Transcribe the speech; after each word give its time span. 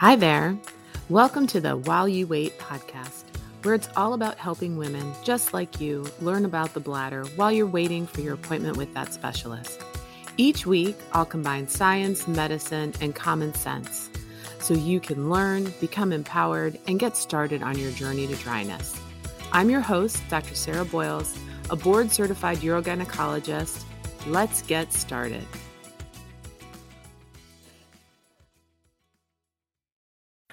Hi 0.00 0.16
there. 0.16 0.56
Welcome 1.10 1.46
to 1.48 1.60
the 1.60 1.76
While 1.76 2.08
You 2.08 2.26
Wait 2.26 2.58
podcast, 2.58 3.24
where 3.62 3.74
it's 3.74 3.90
all 3.98 4.14
about 4.14 4.38
helping 4.38 4.78
women 4.78 5.12
just 5.24 5.52
like 5.52 5.78
you 5.78 6.06
learn 6.22 6.46
about 6.46 6.72
the 6.72 6.80
bladder 6.80 7.26
while 7.36 7.52
you're 7.52 7.66
waiting 7.66 8.06
for 8.06 8.22
your 8.22 8.32
appointment 8.32 8.78
with 8.78 8.94
that 8.94 9.12
specialist. 9.12 9.84
Each 10.38 10.64
week, 10.64 10.96
I'll 11.12 11.26
combine 11.26 11.68
science, 11.68 12.26
medicine, 12.26 12.94
and 13.02 13.14
common 13.14 13.52
sense 13.52 14.08
so 14.58 14.72
you 14.72 15.00
can 15.00 15.28
learn, 15.28 15.70
become 15.82 16.12
empowered, 16.12 16.78
and 16.86 16.98
get 16.98 17.14
started 17.14 17.62
on 17.62 17.78
your 17.78 17.92
journey 17.92 18.26
to 18.26 18.36
dryness. 18.36 18.98
I'm 19.52 19.68
your 19.68 19.82
host, 19.82 20.22
Dr. 20.30 20.54
Sarah 20.54 20.86
Boyles, 20.86 21.38
a 21.68 21.76
board 21.76 22.10
certified 22.10 22.60
urogynecologist. 22.60 23.84
Let's 24.26 24.62
get 24.62 24.94
started. 24.94 25.46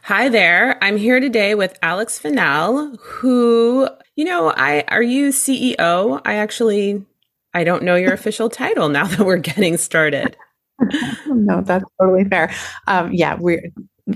Hi 0.08 0.30
there. 0.30 0.82
I'm 0.82 0.96
here 0.96 1.20
today 1.20 1.54
with 1.54 1.78
Alex 1.82 2.18
Fennell, 2.18 2.96
who, 2.96 3.90
you 4.16 4.24
know, 4.24 4.54
I 4.56 4.86
are 4.88 5.04
you 5.04 5.32
CEO? 5.32 6.22
I 6.24 6.36
actually 6.36 7.06
I 7.54 7.66
don't 7.66 7.84
know 7.84 7.96
your 7.96 8.14
official 8.14 8.48
title 8.50 8.88
now 8.88 9.06
that 9.08 9.20
we're 9.20 9.36
getting 9.36 9.76
started. 9.76 10.38
no, 11.28 11.60
that's 11.60 11.84
totally 12.00 12.24
fair. 12.24 12.54
Um, 12.88 13.12
yeah, 13.12 13.36
we're 13.38 13.62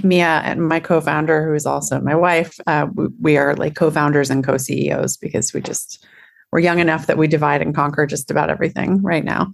Mia 0.02 0.40
and 0.46 0.66
my 0.66 0.80
co-founder, 0.80 1.46
who 1.46 1.54
is 1.55 1.66
also 1.66 1.99
my 1.99 2.16
wife. 2.16 2.58
Uh, 2.66 2.88
we, 2.94 3.08
we 3.20 3.38
are 3.38 3.54
like 3.58 3.76
co-founders 3.76 4.30
and 4.30 4.46
co-CEOs 4.46 5.18
because 5.18 5.54
we 5.54 5.60
just 5.60 6.08
we're 6.54 6.60
young 6.60 6.80
enough 6.80 7.08
that 7.08 7.18
we 7.18 7.27
divide 7.27 7.62
and 7.62 7.76
conquer 7.76 8.05
just 8.05 8.32
about 8.32 8.49
everything 8.49 9.02
right 9.02 9.26
now. 9.26 9.52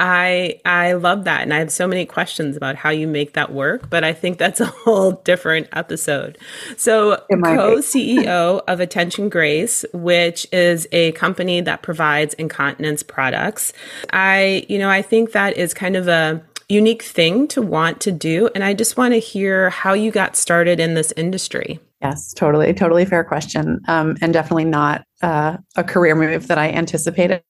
I 0.00 0.60
I 0.64 0.94
love 0.94 1.24
that 1.24 1.42
and 1.42 1.52
I 1.52 1.58
have 1.58 1.70
so 1.70 1.86
many 1.86 2.06
questions 2.06 2.56
about 2.56 2.74
how 2.74 2.88
you 2.88 3.06
make 3.06 3.34
that 3.34 3.52
work, 3.52 3.90
but 3.90 4.02
I 4.02 4.14
think 4.14 4.38
that's 4.38 4.60
a 4.60 4.66
whole 4.66 5.12
different 5.12 5.68
episode. 5.72 6.38
So, 6.76 7.22
co-CEO 7.30 8.62
of 8.66 8.80
Attention 8.80 9.28
Grace, 9.28 9.84
which 9.92 10.46
is 10.52 10.88
a 10.90 11.12
company 11.12 11.60
that 11.60 11.82
provides 11.82 12.32
incontinence 12.34 13.02
products. 13.02 13.74
I, 14.12 14.64
you 14.68 14.78
know, 14.78 14.88
I 14.88 15.02
think 15.02 15.32
that 15.32 15.58
is 15.58 15.74
kind 15.74 15.96
of 15.96 16.08
a 16.08 16.42
unique 16.70 17.02
thing 17.02 17.48
to 17.48 17.60
want 17.60 18.00
to 18.00 18.12
do 18.12 18.48
and 18.54 18.62
I 18.62 18.74
just 18.74 18.96
want 18.96 19.12
to 19.12 19.18
hear 19.18 19.70
how 19.70 19.92
you 19.92 20.12
got 20.12 20.36
started 20.36 20.78
in 20.78 20.94
this 20.94 21.12
industry. 21.16 21.80
Yes, 22.00 22.32
totally, 22.32 22.72
totally 22.72 23.04
fair 23.04 23.24
question, 23.24 23.80
um, 23.86 24.16
and 24.22 24.32
definitely 24.32 24.64
not 24.64 25.04
uh, 25.22 25.56
a 25.76 25.84
career 25.84 26.14
move 26.14 26.48
that 26.48 26.58
I 26.58 26.70
anticipated 26.70 27.42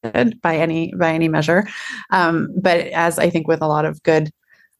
by 0.43 0.57
any 0.57 0.93
by 0.95 1.13
any 1.13 1.29
measure. 1.29 1.67
Um, 2.11 2.49
but 2.61 2.81
as 2.89 3.19
I 3.19 3.31
think 3.31 3.49
with 3.49 3.63
a 3.63 3.69
lot 3.69 3.85
of 3.85 4.03
good, 4.03 4.31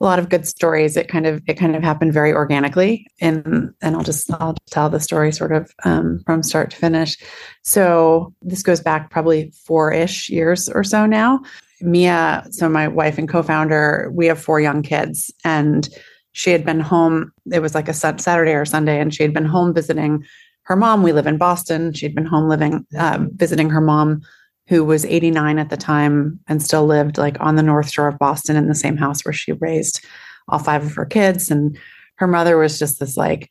a 0.01 0.05
lot 0.05 0.19
of 0.19 0.29
good 0.29 0.47
stories, 0.47 0.97
it 0.97 1.09
kind 1.09 1.27
of 1.27 1.43
it 1.47 1.55
kind 1.55 1.77
of 1.77 1.83
happened 1.83 2.13
very 2.13 2.33
organically, 2.33 3.07
and 3.21 3.73
and 3.83 3.97
I'll 3.97 4.03
just 4.03 4.33
I'll 4.35 4.57
tell 4.71 4.89
the 4.89 5.01
story 5.01 5.33
sort 5.33 5.53
of 5.53 5.71
um, 5.85 6.21
from 6.27 6.43
start 6.43 6.71
to 6.71 6.77
finish. 6.77 7.17
So 7.63 8.35
this 8.43 8.63
goes 8.63 8.81
back 8.81 9.11
probably 9.11 9.53
four 9.65 9.93
ish 9.93 10.29
years 10.29 10.69
or 10.69 10.85
so 10.85 11.07
now. 11.07 11.41
Mia, 11.83 12.47
so 12.51 12.69
my 12.69 12.89
wife 12.89 13.17
and 13.17 13.27
co-founder, 13.27 14.11
we 14.13 14.27
have 14.27 14.39
four 14.39 14.61
young 14.61 14.83
kids, 14.83 15.33
and 15.45 15.89
she 16.33 16.51
had 16.51 16.65
been 16.65 16.81
home. 16.81 17.33
It 17.51 17.61
was 17.61 17.75
like 17.75 17.89
a 17.89 17.95
Saturday 17.95 18.53
or 18.53 18.65
Sunday, 18.65 19.01
and 19.01 19.15
she 19.15 19.23
had 19.23 19.33
been 19.33 19.47
home 19.47 19.73
visiting 19.73 20.25
her 20.65 20.77
mom. 20.77 21.03
We 21.03 21.13
live 21.13 21.27
in 21.27 21.39
Boston. 21.39 21.93
She'd 21.93 22.15
been 22.15 22.27
home 22.27 22.49
living, 22.49 22.87
um, 22.97 23.31
visiting 23.35 23.71
her 23.71 23.81
mom, 23.81 24.23
who 24.69 24.85
was 24.85 25.05
89 25.05 25.59
at 25.59 25.71
the 25.71 25.77
time 25.77 26.39
and 26.49 26.63
still 26.63 26.87
lived 26.87 27.19
like 27.19 27.37
on 27.41 27.57
the 27.57 27.63
North 27.63 27.91
Shore 27.91 28.09
of 28.09 28.19
Boston 28.19 28.57
in 28.57 28.69
the 28.69 28.75
same 28.75 28.97
house 28.97 29.25
where 29.25 29.33
she 29.33 29.53
raised 29.53 30.05
all 30.49 30.59
five 30.59 30.85
of 30.85 30.95
her 30.95 31.07
kids. 31.07 31.51
And 31.51 31.77
her 32.17 32.27
mother 32.27 32.57
was 32.57 32.79
just 32.79 33.01
this 33.01 33.17
like 33.17 33.51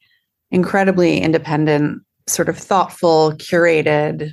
incredibly 0.51 1.19
independent, 1.19 2.01
sort 2.27 2.49
of 2.49 2.57
thoughtful, 2.57 3.33
curated, 3.33 4.31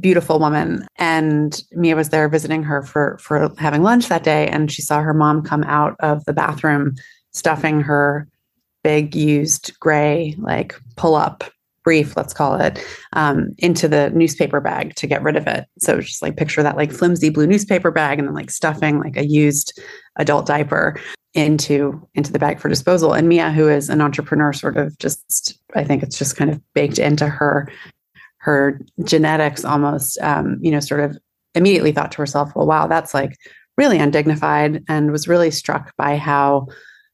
beautiful 0.00 0.38
woman. 0.38 0.86
And 0.96 1.60
Mia 1.72 1.96
was 1.96 2.10
there 2.10 2.28
visiting 2.28 2.62
her 2.62 2.82
for 2.82 3.18
for 3.20 3.52
having 3.58 3.82
lunch 3.82 4.08
that 4.08 4.24
day, 4.24 4.48
and 4.48 4.70
she 4.70 4.82
saw 4.82 5.00
her 5.00 5.14
mom 5.14 5.42
come 5.42 5.64
out 5.64 5.96
of 6.00 6.24
the 6.24 6.32
bathroom 6.32 6.94
stuffing 7.32 7.80
her 7.80 8.28
big 8.82 9.14
used 9.14 9.72
gray 9.80 10.34
like 10.38 10.78
pull 10.96 11.14
up 11.14 11.42
brief 11.84 12.16
let's 12.16 12.34
call 12.34 12.54
it 12.56 12.84
um, 13.12 13.54
into 13.58 13.86
the 13.86 14.10
newspaper 14.10 14.60
bag 14.60 14.94
to 14.96 15.06
get 15.06 15.22
rid 15.22 15.36
of 15.36 15.46
it. 15.46 15.66
So 15.78 16.00
just 16.00 16.22
like 16.22 16.36
picture 16.36 16.62
that 16.62 16.76
like 16.76 16.92
flimsy 16.92 17.30
blue 17.30 17.46
newspaper 17.46 17.90
bag 17.90 18.18
and 18.18 18.26
then 18.26 18.34
like 18.34 18.50
stuffing 18.50 18.98
like 18.98 19.16
a 19.16 19.26
used 19.26 19.78
adult 20.16 20.46
diaper 20.46 20.98
into 21.34 22.06
into 22.14 22.32
the 22.32 22.38
bag 22.38 22.58
for 22.58 22.68
disposal. 22.68 23.12
And 23.12 23.28
mia 23.28 23.50
who 23.50 23.68
is 23.68 23.88
an 23.88 24.00
entrepreneur 24.00 24.52
sort 24.52 24.76
of 24.76 24.98
just 24.98 25.58
i 25.74 25.84
think 25.84 26.02
it's 26.02 26.18
just 26.18 26.36
kind 26.36 26.50
of 26.50 26.60
baked 26.74 26.98
into 26.98 27.28
her 27.28 27.70
her 28.38 28.80
genetics 29.04 29.64
almost 29.64 30.18
um, 30.20 30.58
you 30.60 30.70
know 30.70 30.80
sort 30.80 31.00
of 31.00 31.16
immediately 31.54 31.92
thought 31.92 32.12
to 32.12 32.18
herself 32.18 32.52
well 32.54 32.66
wow 32.66 32.86
that's 32.86 33.14
like 33.14 33.36
really 33.76 33.98
undignified 33.98 34.84
and 34.88 35.10
was 35.10 35.26
really 35.26 35.50
struck 35.50 35.96
by 35.96 36.16
how 36.16 36.66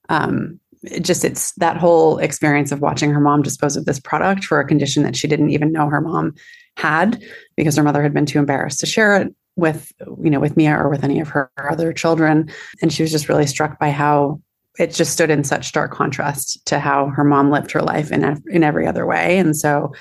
um, 0.08 0.58
it 0.82 1.00
just 1.00 1.24
it's 1.24 1.52
that 1.54 1.76
whole 1.76 2.18
experience 2.18 2.72
of 2.72 2.80
watching 2.80 3.10
her 3.10 3.20
mom 3.20 3.42
dispose 3.42 3.76
of 3.76 3.84
this 3.84 4.00
product 4.00 4.44
for 4.44 4.60
a 4.60 4.66
condition 4.66 5.02
that 5.02 5.16
she 5.16 5.28
didn't 5.28 5.50
even 5.50 5.72
know 5.72 5.88
her 5.88 6.00
mom 6.00 6.34
had 6.76 7.22
because 7.56 7.76
her 7.76 7.82
mother 7.82 8.02
had 8.02 8.14
been 8.14 8.26
too 8.26 8.38
embarrassed 8.38 8.80
to 8.80 8.86
share 8.86 9.20
it 9.20 9.34
with 9.56 9.92
you 10.22 10.30
know 10.30 10.40
with 10.40 10.56
Mia 10.56 10.74
or 10.74 10.88
with 10.88 11.04
any 11.04 11.20
of 11.20 11.28
her 11.28 11.50
other 11.58 11.92
children. 11.92 12.50
And 12.80 12.92
she 12.92 13.02
was 13.02 13.10
just 13.10 13.28
really 13.28 13.46
struck 13.46 13.78
by 13.78 13.90
how 13.90 14.40
it 14.78 14.92
just 14.92 15.12
stood 15.12 15.30
in 15.30 15.44
such 15.44 15.66
stark 15.66 15.92
contrast 15.92 16.64
to 16.66 16.78
how 16.78 17.08
her 17.08 17.24
mom 17.24 17.50
lived 17.50 17.72
her 17.72 17.82
life 17.82 18.10
in 18.10 18.42
in 18.50 18.64
every 18.64 18.86
other 18.86 19.06
way. 19.06 19.38
And 19.38 19.56
so 19.56 19.92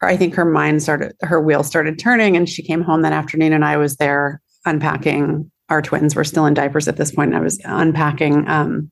I 0.00 0.16
think 0.16 0.34
her 0.34 0.44
mind 0.44 0.82
started 0.82 1.14
her 1.22 1.40
wheel 1.40 1.62
started 1.62 1.98
turning 1.98 2.36
and 2.36 2.48
she 2.48 2.62
came 2.62 2.82
home 2.82 3.02
that 3.02 3.12
afternoon 3.12 3.52
and 3.52 3.64
I 3.64 3.76
was 3.76 3.96
there 3.96 4.40
unpacking. 4.64 5.50
Our 5.68 5.80
twins 5.80 6.14
were 6.14 6.24
still 6.24 6.44
in 6.46 6.54
diapers 6.54 6.88
at 6.88 6.96
this 6.96 7.12
point 7.12 7.30
and 7.30 7.38
I 7.38 7.44
was 7.44 7.60
unpacking 7.64 8.48
um, 8.48 8.90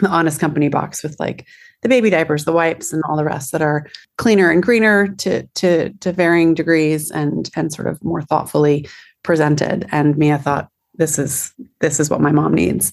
the 0.00 0.08
honest 0.08 0.40
company 0.40 0.68
box 0.68 1.02
with 1.02 1.16
like 1.20 1.46
the 1.82 1.88
baby 1.88 2.10
diapers 2.10 2.44
the 2.44 2.52
wipes 2.52 2.92
and 2.92 3.02
all 3.08 3.16
the 3.16 3.24
rest 3.24 3.52
that 3.52 3.62
are 3.62 3.86
cleaner 4.18 4.50
and 4.50 4.62
greener 4.62 5.08
to 5.08 5.46
to 5.54 5.92
to 5.94 6.12
varying 6.12 6.54
degrees 6.54 7.10
and 7.10 7.50
and 7.54 7.72
sort 7.72 7.86
of 7.86 8.02
more 8.02 8.22
thoughtfully 8.22 8.88
presented. 9.22 9.86
And 9.92 10.16
mia 10.16 10.38
thought 10.38 10.68
this 10.94 11.18
is 11.18 11.52
this 11.80 12.00
is 12.00 12.10
what 12.10 12.20
my 12.20 12.32
mom 12.32 12.54
needs. 12.54 12.92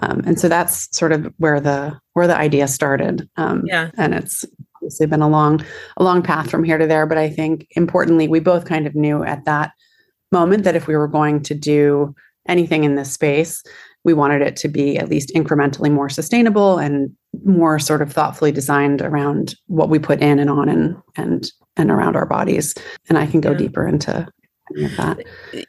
Um, 0.00 0.22
and 0.26 0.40
so 0.40 0.48
that's 0.48 0.94
sort 0.96 1.12
of 1.12 1.32
where 1.36 1.60
the 1.60 1.98
where 2.14 2.26
the 2.26 2.36
idea 2.36 2.66
started. 2.66 3.28
Um, 3.36 3.62
yeah. 3.66 3.90
and 3.96 4.14
it's 4.14 4.44
obviously 4.76 5.06
been 5.06 5.22
a 5.22 5.28
long 5.28 5.64
a 5.96 6.02
long 6.02 6.22
path 6.22 6.50
from 6.50 6.64
here 6.64 6.78
to 6.78 6.86
there. 6.86 7.06
But 7.06 7.18
i 7.18 7.30
think 7.30 7.68
importantly 7.72 8.26
we 8.26 8.40
both 8.40 8.64
kind 8.64 8.86
of 8.86 8.94
knew 8.94 9.22
at 9.22 9.44
that 9.44 9.72
moment 10.32 10.64
that 10.64 10.76
if 10.76 10.86
we 10.86 10.96
were 10.96 11.08
going 11.08 11.42
to 11.42 11.54
do 11.54 12.14
anything 12.48 12.82
in 12.82 12.96
this 12.96 13.12
space 13.12 13.62
we 14.04 14.14
wanted 14.14 14.42
it 14.42 14.56
to 14.56 14.68
be 14.68 14.98
at 14.98 15.08
least 15.08 15.32
incrementally 15.34 15.90
more 15.90 16.08
sustainable 16.08 16.78
and 16.78 17.14
more 17.44 17.78
sort 17.78 18.02
of 18.02 18.12
thoughtfully 18.12 18.52
designed 18.52 19.00
around 19.00 19.54
what 19.66 19.88
we 19.88 19.98
put 19.98 20.20
in 20.20 20.38
and 20.38 20.50
on 20.50 20.68
and 20.68 20.96
and 21.16 21.50
and 21.76 21.90
around 21.90 22.16
our 22.16 22.26
bodies. 22.26 22.74
And 23.08 23.18
i 23.18 23.26
can 23.26 23.40
go 23.40 23.52
yeah. 23.52 23.58
deeper 23.58 23.86
into 23.86 24.28
that. 24.96 25.18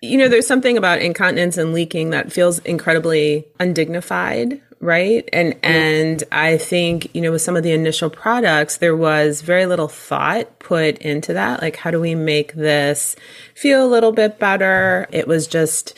You 0.02 0.18
know 0.18 0.28
there's 0.28 0.48
something 0.48 0.78
about 0.78 1.02
incontinence 1.02 1.58
and 1.58 1.74
leaking 1.74 2.12
that 2.12 2.32
feels 2.32 2.60
incredibly 2.60 3.46
undignified 3.60 4.62
right? 4.80 5.28
And 5.32 5.56
and 5.64 6.24
i 6.32 6.58
think 6.58 7.14
you 7.16 7.22
know 7.22 7.32
with 7.32 7.42
some 7.42 7.56
of 7.56 7.64
the 7.64 7.72
initial 7.72 8.10
products 8.10 8.78
there 8.78 8.96
was 8.96 9.42
very 9.42 9.66
little 9.66 9.88
thought 9.88 10.60
put 10.60 10.98
into 10.98 11.34
that. 11.34 11.62
Like 11.62 11.78
how 11.78 11.90
do 11.90 12.00
we 12.00 12.16
make 12.16 12.54
this 12.54 13.16
feel 13.56 13.86
a 13.86 13.88
little 13.88 14.12
bit 14.12 14.40
better? 14.40 15.08
It 15.12 15.28
was 15.28 15.48
just 15.48 15.98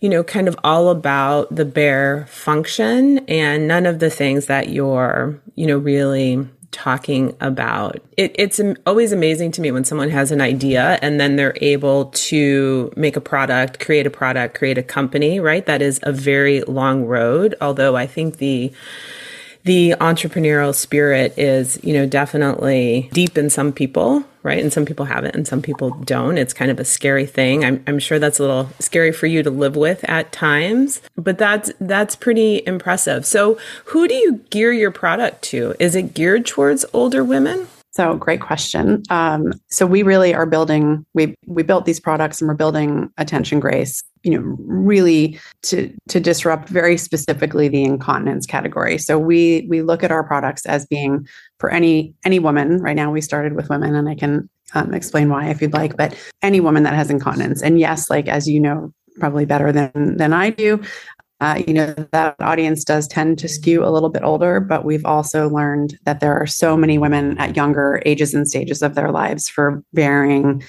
you 0.00 0.08
know, 0.08 0.22
kind 0.22 0.48
of 0.48 0.58
all 0.62 0.88
about 0.88 1.54
the 1.54 1.64
bare 1.64 2.26
function 2.26 3.18
and 3.26 3.66
none 3.66 3.86
of 3.86 3.98
the 3.98 4.10
things 4.10 4.46
that 4.46 4.68
you're, 4.68 5.40
you 5.54 5.66
know, 5.66 5.78
really 5.78 6.46
talking 6.76 7.34
about. 7.40 8.00
It, 8.16 8.34
it's 8.38 8.60
always 8.84 9.12
amazing 9.12 9.52
to 9.52 9.60
me 9.60 9.70
when 9.70 9.84
someone 9.84 10.10
has 10.10 10.30
an 10.30 10.40
idea 10.40 10.98
and 11.00 11.18
then 11.18 11.36
they're 11.36 11.56
able 11.60 12.06
to 12.06 12.92
make 12.96 13.16
a 13.16 13.20
product, 13.20 13.80
create 13.80 14.06
a 14.06 14.10
product, 14.10 14.54
create 14.54 14.76
a 14.76 14.82
company, 14.82 15.40
right? 15.40 15.64
That 15.64 15.80
is 15.80 16.00
a 16.02 16.12
very 16.12 16.60
long 16.62 17.06
road. 17.06 17.54
Although 17.60 17.96
I 17.96 18.06
think 18.06 18.38
the, 18.38 18.72
the 19.64 19.94
entrepreneurial 20.00 20.74
spirit 20.74 21.38
is, 21.38 21.82
you 21.82 21.94
know, 21.94 22.06
definitely 22.06 23.08
deep 23.12 23.38
in 23.38 23.48
some 23.48 23.72
people, 23.72 24.24
right? 24.46 24.62
And 24.62 24.72
some 24.72 24.84
people 24.84 25.06
have 25.06 25.24
it 25.24 25.34
and 25.34 25.46
some 25.46 25.60
people 25.60 25.90
don't. 25.90 26.38
It's 26.38 26.54
kind 26.54 26.70
of 26.70 26.78
a 26.78 26.84
scary 26.84 27.26
thing. 27.26 27.64
I'm, 27.64 27.82
I'm 27.88 27.98
sure 27.98 28.20
that's 28.20 28.38
a 28.38 28.42
little 28.42 28.70
scary 28.78 29.10
for 29.10 29.26
you 29.26 29.42
to 29.42 29.50
live 29.50 29.74
with 29.74 30.08
at 30.08 30.30
times, 30.30 31.02
but 31.16 31.36
that's, 31.36 31.72
that's 31.80 32.14
pretty 32.14 32.62
impressive. 32.64 33.26
So 33.26 33.58
who 33.86 34.06
do 34.06 34.14
you 34.14 34.34
gear 34.50 34.72
your 34.72 34.92
product 34.92 35.42
to? 35.46 35.74
Is 35.80 35.96
it 35.96 36.14
geared 36.14 36.46
towards 36.46 36.84
older 36.92 37.24
women? 37.24 37.66
So 37.96 38.14
great 38.14 38.42
question. 38.42 39.02
Um, 39.08 39.54
so 39.68 39.86
we 39.86 40.02
really 40.02 40.34
are 40.34 40.44
building. 40.44 41.06
We 41.14 41.34
we 41.46 41.62
built 41.62 41.86
these 41.86 41.98
products 41.98 42.42
and 42.42 42.48
we're 42.48 42.54
building 42.54 43.10
Attention 43.16 43.58
Grace. 43.58 44.02
You 44.22 44.32
know, 44.32 44.56
really 44.58 45.40
to 45.62 45.90
to 46.08 46.20
disrupt 46.20 46.68
very 46.68 46.98
specifically 46.98 47.68
the 47.68 47.84
incontinence 47.84 48.44
category. 48.44 48.98
So 48.98 49.18
we 49.18 49.66
we 49.70 49.80
look 49.80 50.04
at 50.04 50.10
our 50.10 50.22
products 50.22 50.66
as 50.66 50.84
being 50.84 51.26
for 51.58 51.70
any 51.70 52.12
any 52.22 52.38
woman. 52.38 52.82
Right 52.82 52.96
now, 52.96 53.10
we 53.10 53.22
started 53.22 53.54
with 53.54 53.70
women, 53.70 53.94
and 53.94 54.10
I 54.10 54.14
can 54.14 54.46
um, 54.74 54.92
explain 54.92 55.30
why 55.30 55.48
if 55.48 55.62
you'd 55.62 55.72
like. 55.72 55.96
But 55.96 56.14
any 56.42 56.60
woman 56.60 56.82
that 56.82 56.92
has 56.92 57.08
incontinence, 57.08 57.62
and 57.62 57.80
yes, 57.80 58.10
like 58.10 58.28
as 58.28 58.46
you 58.46 58.60
know 58.60 58.92
probably 59.18 59.46
better 59.46 59.72
than 59.72 60.18
than 60.18 60.34
I 60.34 60.50
do. 60.50 60.82
Uh, 61.40 61.62
you 61.66 61.74
know, 61.74 61.94
that 62.12 62.34
audience 62.40 62.82
does 62.82 63.06
tend 63.06 63.38
to 63.38 63.48
skew 63.48 63.84
a 63.84 63.90
little 63.92 64.08
bit 64.08 64.22
older, 64.22 64.58
but 64.58 64.84
we've 64.84 65.04
also 65.04 65.50
learned 65.50 65.98
that 66.04 66.20
there 66.20 66.34
are 66.34 66.46
so 66.46 66.76
many 66.76 66.96
women 66.96 67.36
at 67.38 67.56
younger 67.56 68.00
ages 68.06 68.32
and 68.32 68.48
stages 68.48 68.80
of 68.80 68.94
their 68.94 69.10
lives 69.10 69.48
for 69.48 69.82
varying 69.92 70.62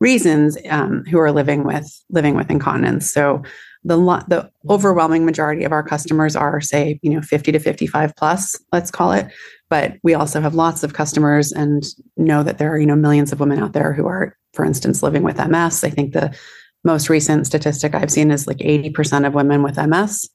reasons 0.00 0.58
um, 0.68 1.04
who 1.10 1.18
are 1.18 1.32
living 1.32 1.64
with 1.64 1.88
living 2.10 2.34
with 2.34 2.50
incontinence. 2.50 3.10
So 3.10 3.42
the 3.84 3.96
the 4.28 4.50
overwhelming 4.70 5.24
majority 5.24 5.64
of 5.64 5.72
our 5.72 5.82
customers 5.82 6.36
are 6.36 6.60
say 6.60 6.98
you 7.02 7.10
know 7.10 7.20
50 7.20 7.52
to 7.52 7.58
55 7.58 8.14
plus 8.16 8.56
let's 8.72 8.90
call 8.90 9.12
it 9.12 9.26
but 9.70 9.94
we 10.02 10.14
also 10.14 10.40
have 10.40 10.54
lots 10.54 10.84
of 10.84 10.94
customers 10.94 11.52
and 11.52 11.84
know 12.16 12.42
that 12.42 12.58
there 12.58 12.72
are 12.72 12.78
you 12.78 12.86
know 12.86 12.96
millions 12.96 13.32
of 13.32 13.40
women 13.40 13.58
out 13.58 13.72
there 13.72 13.92
who 13.92 14.06
are 14.06 14.36
for 14.52 14.64
instance 14.64 15.02
living 15.02 15.22
with 15.22 15.38
ms 15.48 15.82
i 15.82 15.90
think 15.90 16.12
the 16.12 16.32
most 16.84 17.08
recent 17.08 17.46
statistic 17.46 17.94
I've 17.94 18.10
seen 18.10 18.30
is 18.30 18.46
like 18.46 18.58
80% 18.58 19.26
of 19.26 19.34
women 19.34 19.62
with 19.62 19.76
MS 19.76 20.28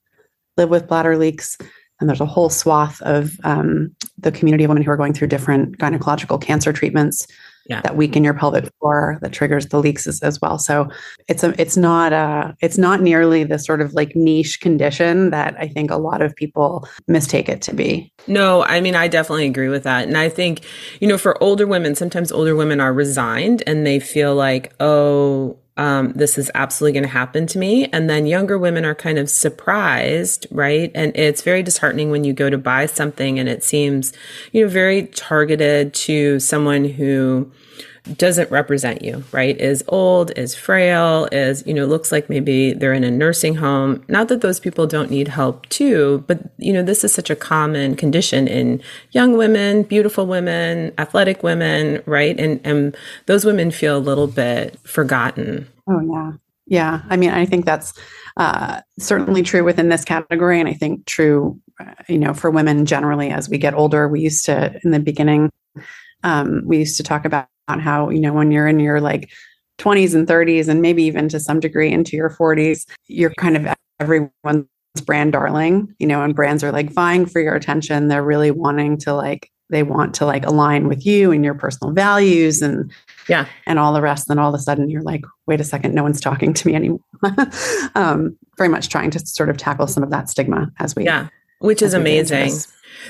live 0.57 0.69
with 0.69 0.87
bladder 0.87 1.17
leaks. 1.17 1.57
And 1.99 2.07
there's 2.07 2.21
a 2.21 2.25
whole 2.25 2.49
swath 2.49 3.01
of 3.01 3.31
um, 3.43 3.95
the 4.17 4.31
community 4.31 4.63
of 4.63 4.69
women 4.69 4.83
who 4.83 4.91
are 4.91 4.97
going 4.97 5.13
through 5.13 5.27
different 5.29 5.77
gynecological 5.77 6.39
cancer 6.39 6.71
treatments 6.71 7.25
yeah. 7.69 7.81
that 7.81 7.95
weaken 7.95 8.23
your 8.23 8.33
pelvic 8.33 8.71
floor 8.79 9.17
that 9.21 9.33
triggers 9.33 9.67
the 9.67 9.79
leaks 9.79 10.07
as, 10.07 10.21
as 10.21 10.39
well. 10.41 10.57
So 10.57 10.89
it's 11.27 11.43
a 11.43 11.59
it's 11.59 11.77
not 11.77 12.13
a 12.13 12.55
it's 12.61 12.77
not 12.77 13.01
nearly 13.01 13.43
the 13.43 13.59
sort 13.59 13.81
of 13.81 13.93
like 13.93 14.15
niche 14.15 14.61
condition 14.61 15.31
that 15.31 15.55
I 15.59 15.67
think 15.67 15.91
a 15.91 15.97
lot 15.97 16.21
of 16.21 16.35
people 16.35 16.87
mistake 17.07 17.49
it 17.49 17.61
to 17.63 17.73
be. 17.73 18.11
No, 18.27 18.63
I 18.63 18.79
mean 18.79 18.95
I 18.95 19.07
definitely 19.07 19.47
agree 19.47 19.69
with 19.69 19.83
that. 19.83 20.07
And 20.07 20.17
I 20.17 20.29
think, 20.29 20.61
you 20.99 21.07
know, 21.07 21.17
for 21.17 21.41
older 21.41 21.67
women, 21.67 21.95
sometimes 21.95 22.31
older 22.31 22.55
women 22.55 22.79
are 22.79 22.93
resigned 22.93 23.63
and 23.67 23.85
they 23.85 23.99
feel 23.99 24.35
like, 24.35 24.73
oh, 24.79 25.57
um, 25.77 26.11
this 26.13 26.37
is 26.37 26.51
absolutely 26.55 26.93
going 26.93 27.03
to 27.03 27.09
happen 27.09 27.47
to 27.47 27.59
me. 27.59 27.85
And 27.85 28.09
then 28.09 28.25
younger 28.25 28.57
women 28.57 28.83
are 28.83 28.95
kind 28.95 29.17
of 29.17 29.29
surprised, 29.29 30.47
right? 30.51 30.91
And 30.93 31.15
it's 31.15 31.41
very 31.41 31.63
disheartening 31.63 32.11
when 32.11 32.23
you 32.23 32.33
go 32.33 32.49
to 32.49 32.57
buy 32.57 32.87
something 32.87 33.39
and 33.39 33.47
it 33.47 33.63
seems, 33.63 34.13
you 34.51 34.63
know, 34.63 34.69
very 34.69 35.07
targeted 35.07 35.93
to 35.93 36.39
someone 36.39 36.85
who 36.85 37.51
doesn't 38.15 38.49
represent 38.51 39.01
you, 39.01 39.23
right? 39.31 39.59
Is 39.59 39.83
old, 39.87 40.31
is 40.37 40.55
frail, 40.55 41.27
is, 41.31 41.65
you 41.65 41.73
know, 41.73 41.85
looks 41.85 42.11
like 42.11 42.29
maybe 42.29 42.73
they're 42.73 42.93
in 42.93 43.03
a 43.03 43.11
nursing 43.11 43.55
home. 43.55 44.03
Not 44.07 44.27
that 44.29 44.41
those 44.41 44.59
people 44.59 44.87
don't 44.87 45.11
need 45.11 45.27
help 45.27 45.67
too, 45.69 46.23
but, 46.27 46.39
you 46.57 46.71
know, 46.71 46.83
this 46.83 47.03
is 47.03 47.13
such 47.13 47.29
a 47.29 47.35
common 47.35 47.95
condition 47.95 48.47
in 48.47 48.81
young 49.11 49.37
women, 49.37 49.83
beautiful 49.83 50.25
women, 50.27 50.93
athletic 50.97 51.43
women, 51.43 52.01
right? 52.05 52.39
And, 52.39 52.61
and 52.63 52.95
those 53.25 53.43
women 53.43 53.71
feel 53.71 53.97
a 53.97 53.99
little 53.99 54.27
bit 54.27 54.79
forgotten. 54.87 55.67
Oh, 55.89 55.99
yeah. 55.99 56.31
Yeah. 56.67 57.01
I 57.09 57.17
mean, 57.17 57.31
I 57.31 57.45
think 57.45 57.65
that's 57.65 57.93
uh, 58.35 58.81
certainly 58.99 59.41
true 59.41 59.63
within 59.63 59.89
this 59.89 60.03
category. 60.05 60.59
And 60.59 60.69
I 60.69 60.73
think 60.73 61.05
true, 61.05 61.59
uh, 61.79 61.93
you 62.07 62.17
know, 62.17 62.33
for 62.33 62.51
women 62.51 62.85
generally 62.85 63.29
as 63.29 63.49
we 63.49 63.57
get 63.57 63.73
older. 63.73 64.07
We 64.07 64.19
used 64.19 64.45
to, 64.45 64.77
in 64.83 64.91
the 64.91 64.99
beginning, 64.99 65.51
um, 66.23 66.63
we 66.65 66.79
used 66.79 66.97
to 66.97 67.03
talk 67.03 67.25
about 67.25 67.47
how, 67.67 68.09
you 68.09 68.19
know, 68.19 68.33
when 68.33 68.51
you're 68.51 68.67
in 68.67 68.79
your 68.79 69.01
like 69.01 69.29
20s 69.79 70.15
and 70.15 70.27
30s, 70.27 70.67
and 70.67 70.81
maybe 70.81 71.03
even 71.03 71.29
to 71.29 71.39
some 71.39 71.59
degree 71.59 71.91
into 71.91 72.15
your 72.15 72.29
40s, 72.29 72.87
you're 73.07 73.33
kind 73.35 73.57
of 73.57 73.73
everyone's 73.99 74.65
brand 75.05 75.33
darling, 75.33 75.93
you 75.99 76.07
know, 76.07 76.23
and 76.23 76.35
brands 76.35 76.63
are 76.63 76.71
like 76.71 76.91
vying 76.91 77.25
for 77.25 77.41
your 77.41 77.55
attention. 77.55 78.07
They're 78.07 78.23
really 78.23 78.51
wanting 78.51 78.97
to 78.99 79.13
like, 79.13 79.51
they 79.69 79.83
want 79.83 80.15
to 80.15 80.25
like 80.25 80.45
align 80.45 80.87
with 80.87 81.05
you 81.05 81.31
and 81.31 81.43
your 81.43 81.53
personal 81.53 81.93
values 81.93 82.61
and 82.61 82.91
yeah. 83.27 83.47
and 83.65 83.79
all 83.79 83.93
the 83.93 84.01
rest. 84.01 84.27
Then 84.27 84.39
all 84.39 84.53
of 84.53 84.59
a 84.59 84.63
sudden 84.63 84.89
you're 84.89 85.01
like 85.01 85.23
wait 85.45 85.59
a 85.59 85.63
second 85.63 85.93
no 85.93 86.03
one's 86.03 86.21
talking 86.21 86.53
to 86.53 86.67
me 86.67 86.75
anymore. 86.75 86.99
Um, 87.95 88.37
very 88.57 88.69
much 88.69 88.89
trying 88.89 89.09
to 89.11 89.19
sort 89.19 89.49
of 89.49 89.57
tackle 89.57 89.87
some 89.87 90.03
of 90.03 90.11
that 90.11 90.29
stigma 90.29 90.71
as 90.79 90.95
we 90.95 91.05
yeah 91.05 91.29
which 91.59 91.81
is 91.81 91.93
amazing. 91.93 92.51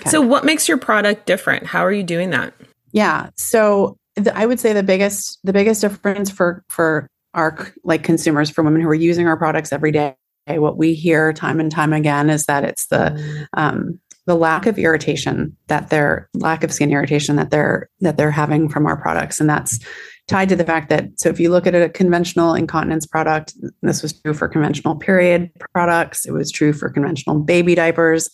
so 0.06 0.22
what 0.22 0.46
makes 0.46 0.68
your 0.68 0.78
product 0.78 1.26
different? 1.26 1.66
How 1.66 1.86
are 1.86 1.92
you 1.92 2.04
doing 2.04 2.30
that? 2.30 2.54
Yeah 2.92 3.30
so 3.36 3.98
the, 4.18 4.38
I 4.38 4.46
would 4.46 4.60
say 4.60 4.74
the 4.74 4.84
biggest 4.84 5.40
the 5.44 5.54
biggest 5.54 5.82
difference 5.82 6.30
for 6.30 6.64
for 6.70 7.08
our 7.34 7.72
like 7.84 8.04
consumers 8.04 8.50
for 8.50 8.64
women 8.64 8.82
who 8.82 8.90
are 8.90 8.96
using 8.96 9.28
our 9.28 9.38
products 9.38 9.72
every 9.72 9.92
day 9.92 10.16
what 10.48 10.78
we 10.78 10.94
hear 10.94 11.34
time 11.34 11.60
and 11.60 11.72
time 11.72 11.94
again 11.94 12.30
is 12.30 12.46
that 12.46 12.64
it's 12.64 12.88
the 12.88 13.48
um, 13.54 14.00
the 14.26 14.36
lack 14.36 14.66
of 14.66 14.78
irritation 14.78 15.56
that 15.68 15.90
they're 15.90 16.30
lack 16.36 16.64
of 16.64 16.72
skin 16.72 16.92
irritation 16.92 17.36
that 17.36 17.50
they're 17.50 17.90
that 18.00 18.18
they're 18.18 18.32
having 18.32 18.70
from 18.70 18.86
our 18.86 18.98
products. 18.98 19.40
And 19.40 19.50
that's 19.50 19.80
tied 20.28 20.50
to 20.50 20.56
the 20.56 20.66
fact 20.66 20.90
that 20.90 21.08
so 21.20 21.30
if 21.30 21.40
you 21.40 21.50
look 21.50 21.66
at 21.66 21.76
a 21.76 21.90
conventional 21.90 22.54
incontinence 22.54 23.06
product 23.06 23.54
this 23.82 24.02
was 24.02 24.14
true 24.22 24.34
for 24.34 24.48
conventional 24.48 24.96
period 24.96 25.50
products. 25.74 26.26
It 26.26 26.32
was 26.32 26.52
true 26.52 26.74
for 26.74 26.90
conventional 26.90 27.40
baby 27.40 27.76
diapers. 27.76 28.30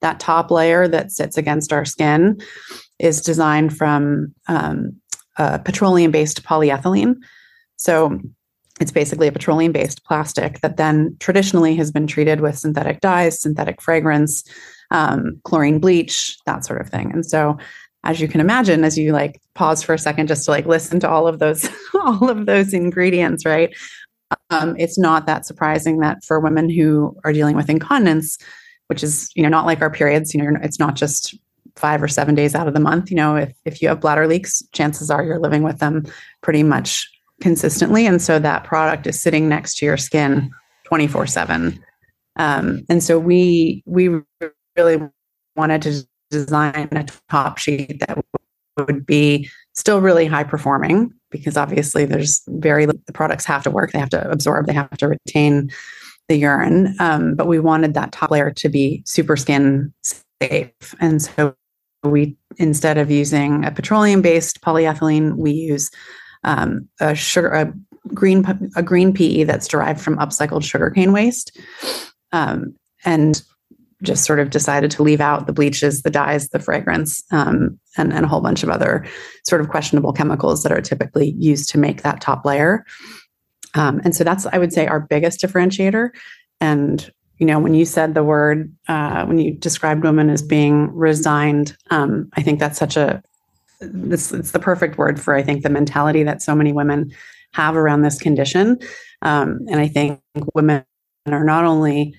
That 0.00 0.20
top 0.20 0.50
layer 0.50 0.86
that 0.86 1.10
sits 1.10 1.36
against 1.36 1.72
our 1.72 1.84
skin 1.84 2.40
is 3.00 3.20
designed 3.20 3.76
from 3.76 4.34
um, 4.46 5.00
uh, 5.38 5.58
petroleum 5.58 6.10
based 6.10 6.42
polyethylene. 6.42 7.16
So 7.76 8.20
it's 8.80 8.92
basically 8.92 9.26
a 9.28 9.32
petroleum 9.32 9.72
based 9.72 10.04
plastic 10.04 10.60
that 10.60 10.76
then 10.76 11.16
traditionally 11.20 11.74
has 11.76 11.90
been 11.90 12.06
treated 12.06 12.40
with 12.40 12.58
synthetic 12.58 13.00
dyes, 13.00 13.40
synthetic 13.40 13.80
fragrance, 13.80 14.44
um, 14.90 15.40
chlorine 15.44 15.78
bleach, 15.78 16.36
that 16.46 16.64
sort 16.64 16.80
of 16.80 16.88
thing. 16.88 17.12
And 17.12 17.24
so, 17.24 17.58
as 18.04 18.20
you 18.20 18.28
can 18.28 18.40
imagine, 18.40 18.84
as 18.84 18.96
you 18.96 19.12
like 19.12 19.40
pause 19.54 19.82
for 19.82 19.92
a 19.92 19.98
second 19.98 20.28
just 20.28 20.44
to 20.44 20.52
like 20.52 20.66
listen 20.66 21.00
to 21.00 21.08
all 21.08 21.26
of 21.26 21.40
those, 21.40 21.68
all 21.94 22.30
of 22.30 22.46
those 22.46 22.72
ingredients, 22.72 23.44
right? 23.44 23.74
Um, 24.50 24.76
it's 24.78 24.98
not 24.98 25.26
that 25.26 25.46
surprising 25.46 25.98
that 26.00 26.24
for 26.24 26.38
women 26.38 26.70
who 26.70 27.16
are 27.24 27.32
dealing 27.32 27.56
with 27.56 27.68
incontinence, 27.68 28.38
which 28.86 29.02
is 29.02 29.30
you 29.34 29.42
know 29.42 29.48
not 29.48 29.66
like 29.66 29.82
our 29.82 29.90
periods, 29.90 30.34
you 30.34 30.42
know, 30.42 30.58
it's 30.62 30.78
not 30.78 30.94
just 30.94 31.36
five 31.76 32.02
or 32.02 32.08
seven 32.08 32.34
days 32.34 32.54
out 32.54 32.68
of 32.68 32.74
the 32.74 32.80
month. 32.80 33.10
You 33.10 33.16
know, 33.16 33.36
if, 33.36 33.52
if 33.64 33.82
you 33.82 33.88
have 33.88 34.00
bladder 34.00 34.26
leaks, 34.26 34.62
chances 34.72 35.10
are 35.10 35.24
you're 35.24 35.38
living 35.38 35.62
with 35.62 35.78
them 35.78 36.06
pretty 36.42 36.62
much 36.62 37.08
consistently. 37.40 38.06
And 38.06 38.20
so 38.20 38.38
that 38.38 38.64
product 38.64 39.06
is 39.06 39.20
sitting 39.20 39.48
next 39.48 39.76
to 39.78 39.86
your 39.86 39.96
skin 39.96 40.50
24 40.84 41.26
seven. 41.26 41.82
Um, 42.36 42.84
and 42.88 43.02
so 43.02 43.18
we, 43.18 43.82
we 43.86 44.20
really 44.76 45.08
wanted 45.56 45.82
to 45.82 46.06
design 46.30 46.88
a 46.92 47.06
top 47.28 47.58
sheet 47.58 48.00
that 48.00 48.18
would 48.76 49.04
be 49.06 49.48
still 49.74 50.00
really 50.00 50.26
high 50.26 50.44
performing 50.44 51.12
because 51.30 51.56
obviously 51.56 52.04
there's 52.04 52.42
very 52.48 52.86
the 52.86 53.12
products 53.12 53.44
have 53.44 53.62
to 53.62 53.70
work 53.70 53.92
they 53.92 53.98
have 53.98 54.10
to 54.10 54.30
absorb 54.30 54.66
they 54.66 54.72
have 54.72 54.90
to 54.96 55.08
retain 55.08 55.70
the 56.28 56.36
urine 56.36 56.94
um, 57.00 57.34
but 57.34 57.46
we 57.46 57.58
wanted 57.58 57.94
that 57.94 58.12
top 58.12 58.30
layer 58.30 58.50
to 58.50 58.68
be 58.68 59.02
super 59.06 59.36
skin 59.36 59.92
safe. 60.42 60.94
And 61.00 61.22
so 61.22 61.54
we 62.04 62.36
instead 62.56 62.98
of 62.98 63.10
using 63.10 63.64
a 63.64 63.70
petroleum 63.70 64.22
based 64.22 64.60
polyethylene 64.60 65.36
we 65.36 65.50
use 65.50 65.90
um, 66.44 66.88
a 67.00 67.14
sugar 67.14 67.48
a 67.48 67.72
green 68.14 68.44
a 68.76 68.82
green 68.82 69.12
PE 69.12 69.44
that's 69.44 69.68
derived 69.68 70.00
from 70.00 70.18
upcycled 70.18 70.64
sugarcane 70.64 71.12
waste. 71.12 71.58
Um, 72.32 72.76
and 73.04 73.42
just 74.02 74.24
sort 74.24 74.38
of 74.38 74.50
decided 74.50 74.92
to 74.92 75.02
leave 75.02 75.20
out 75.20 75.46
the 75.46 75.52
bleaches 75.52 76.02
the 76.02 76.10
dyes 76.10 76.48
the 76.50 76.60
fragrance 76.60 77.22
um, 77.32 77.78
and, 77.96 78.12
and 78.12 78.24
a 78.24 78.28
whole 78.28 78.40
bunch 78.40 78.62
of 78.62 78.68
other 78.68 79.04
sort 79.44 79.60
of 79.60 79.68
questionable 79.68 80.12
chemicals 80.12 80.62
that 80.62 80.70
are 80.70 80.80
typically 80.80 81.34
used 81.36 81.68
to 81.70 81.78
make 81.78 82.02
that 82.02 82.20
top 82.20 82.44
layer. 82.44 82.84
Um, 83.74 84.00
and 84.04 84.14
so 84.14 84.24
that's 84.24 84.46
i 84.46 84.58
would 84.58 84.72
say 84.72 84.86
our 84.86 85.00
biggest 85.00 85.40
differentiator. 85.40 86.10
And 86.60 87.10
you 87.38 87.46
know, 87.46 87.58
when 87.58 87.74
you 87.74 87.84
said 87.84 88.14
the 88.14 88.24
word, 88.24 88.72
uh, 88.88 89.24
when 89.24 89.38
you 89.38 89.54
described 89.54 90.02
women 90.02 90.28
as 90.28 90.42
being 90.42 90.92
resigned, 90.94 91.76
um, 91.90 92.28
I 92.34 92.42
think 92.42 92.58
that's 92.58 92.78
such 92.78 92.96
a, 92.96 93.22
this, 93.80 94.32
it's 94.32 94.50
the 94.50 94.58
perfect 94.58 94.98
word 94.98 95.20
for, 95.20 95.34
I 95.34 95.42
think, 95.42 95.62
the 95.62 95.70
mentality 95.70 96.24
that 96.24 96.42
so 96.42 96.54
many 96.54 96.72
women 96.72 97.12
have 97.52 97.76
around 97.76 98.02
this 98.02 98.18
condition. 98.18 98.78
Um, 99.22 99.60
and 99.70 99.80
I 99.80 99.86
think 99.88 100.20
women 100.54 100.84
are 101.26 101.44
not 101.44 101.64
only, 101.64 102.14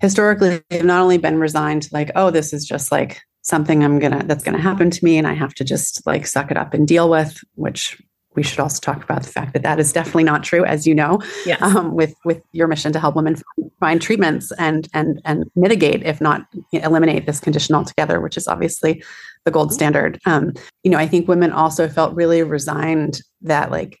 historically, 0.00 0.62
they've 0.68 0.84
not 0.84 1.00
only 1.00 1.18
been 1.18 1.40
resigned 1.40 1.82
to 1.84 1.90
like, 1.92 2.10
oh, 2.14 2.30
this 2.30 2.52
is 2.52 2.66
just 2.66 2.92
like 2.92 3.22
something 3.40 3.82
I'm 3.82 3.98
gonna, 3.98 4.22
that's 4.24 4.44
gonna 4.44 4.60
happen 4.60 4.90
to 4.90 5.04
me 5.04 5.16
and 5.16 5.26
I 5.26 5.32
have 5.32 5.54
to 5.54 5.64
just 5.64 6.06
like 6.06 6.26
suck 6.26 6.50
it 6.50 6.58
up 6.58 6.74
and 6.74 6.86
deal 6.86 7.08
with, 7.08 7.40
which 7.54 8.00
we 8.34 8.42
should 8.42 8.60
also 8.60 8.80
talk 8.80 9.04
about 9.04 9.22
the 9.22 9.28
fact 9.28 9.52
that 9.52 9.62
that 9.62 9.78
is 9.78 9.92
definitely 9.92 10.24
not 10.24 10.42
true, 10.42 10.64
as 10.64 10.86
you 10.86 10.94
know, 10.94 11.20
yes. 11.44 11.60
um, 11.62 11.94
with 11.94 12.14
with 12.24 12.40
your 12.52 12.66
mission 12.66 12.92
to 12.92 13.00
help 13.00 13.16
women 13.16 13.36
find 13.80 14.00
treatments 14.00 14.52
and 14.58 14.88
and 14.94 15.20
and 15.24 15.44
mitigate, 15.54 16.02
if 16.04 16.20
not 16.20 16.46
eliminate, 16.72 17.26
this 17.26 17.40
condition 17.40 17.74
altogether, 17.74 18.20
which 18.20 18.36
is 18.36 18.48
obviously 18.48 19.02
the 19.44 19.50
gold 19.50 19.72
standard. 19.72 20.18
Um, 20.26 20.52
you 20.82 20.90
know, 20.90 20.98
I 20.98 21.06
think 21.06 21.28
women 21.28 21.52
also 21.52 21.88
felt 21.88 22.14
really 22.14 22.42
resigned 22.42 23.20
that 23.42 23.70
like 23.70 23.98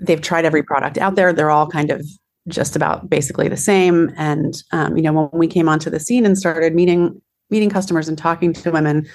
they've 0.00 0.20
tried 0.20 0.44
every 0.44 0.62
product 0.62 0.98
out 0.98 1.14
there; 1.14 1.32
they're 1.32 1.50
all 1.50 1.68
kind 1.68 1.90
of 1.90 2.04
just 2.48 2.74
about 2.74 3.08
basically 3.08 3.48
the 3.48 3.56
same. 3.56 4.12
And 4.16 4.54
um, 4.72 4.96
you 4.96 5.02
know, 5.02 5.12
when 5.12 5.28
we 5.32 5.46
came 5.46 5.68
onto 5.68 5.90
the 5.90 6.00
scene 6.00 6.26
and 6.26 6.38
started 6.38 6.74
meeting 6.74 7.20
meeting 7.50 7.70
customers 7.70 8.08
and 8.08 8.16
talking 8.16 8.52
to 8.52 8.70
women 8.70 9.06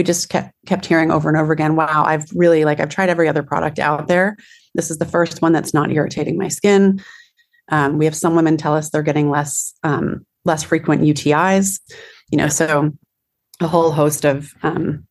we 0.00 0.04
just 0.04 0.30
kept 0.30 0.54
kept 0.64 0.86
hearing 0.86 1.10
over 1.10 1.28
and 1.28 1.36
over 1.36 1.52
again 1.52 1.76
wow 1.76 2.04
i've 2.06 2.24
really 2.34 2.64
like 2.64 2.80
i've 2.80 2.88
tried 2.88 3.10
every 3.10 3.28
other 3.28 3.42
product 3.42 3.78
out 3.78 4.08
there. 4.08 4.34
This 4.74 4.90
is 4.90 4.96
the 4.96 5.04
first 5.04 5.42
one 5.42 5.52
that's 5.52 5.74
not 5.74 5.90
irritating 5.90 6.38
my 6.38 6.48
skin. 6.48 7.02
Um, 7.70 7.98
we 7.98 8.06
have 8.06 8.16
some 8.16 8.34
women 8.34 8.56
tell 8.56 8.74
us 8.74 8.88
they're 8.88 9.02
getting 9.02 9.28
less 9.28 9.74
um, 9.82 10.24
less 10.46 10.62
frequent 10.62 11.02
utis 11.02 11.80
you 12.30 12.38
know 12.38 12.48
so 12.48 12.92
a 13.60 13.68
whole 13.68 13.90
host 13.90 14.24
of 14.24 14.54
um, 14.62 15.06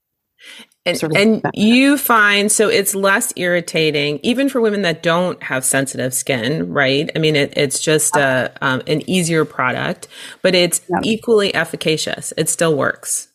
and, 0.87 0.97
sort 0.97 1.11
of 1.11 1.17
and 1.17 1.43
you 1.53 1.95
find 1.95 2.51
so 2.51 2.67
it's 2.67 2.95
less 2.95 3.31
irritating 3.35 4.19
even 4.23 4.49
for 4.49 4.59
women 4.59 4.81
that 4.81 5.03
don't 5.03 5.43
have 5.43 5.63
sensitive 5.63 6.15
skin 6.15 6.67
right? 6.73 7.11
I 7.15 7.19
mean 7.19 7.35
it, 7.35 7.53
it's 7.55 7.79
just 7.79 8.15
a, 8.15 8.51
um, 8.61 8.81
an 8.87 9.07
easier 9.07 9.45
product 9.45 10.07
but 10.41 10.55
it's 10.55 10.81
yeah. 10.89 10.97
equally 11.03 11.53
efficacious. 11.53 12.33
It 12.37 12.49
still 12.49 12.75
works 12.75 13.28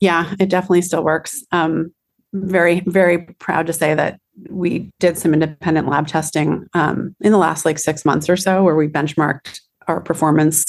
yeah, 0.00 0.34
it 0.38 0.48
definitely 0.48 0.82
still 0.82 1.04
works. 1.04 1.42
Um, 1.52 1.92
very, 2.32 2.80
very 2.86 3.18
proud 3.38 3.66
to 3.66 3.72
say 3.72 3.94
that 3.94 4.20
we 4.50 4.90
did 5.00 5.16
some 5.16 5.32
independent 5.32 5.88
lab 5.88 6.06
testing 6.06 6.66
um, 6.74 7.14
in 7.20 7.32
the 7.32 7.38
last 7.38 7.64
like 7.64 7.78
six 7.78 8.04
months 8.04 8.28
or 8.28 8.36
so, 8.36 8.62
where 8.62 8.76
we 8.76 8.88
benchmarked 8.88 9.60
our 9.88 10.00
performance 10.00 10.66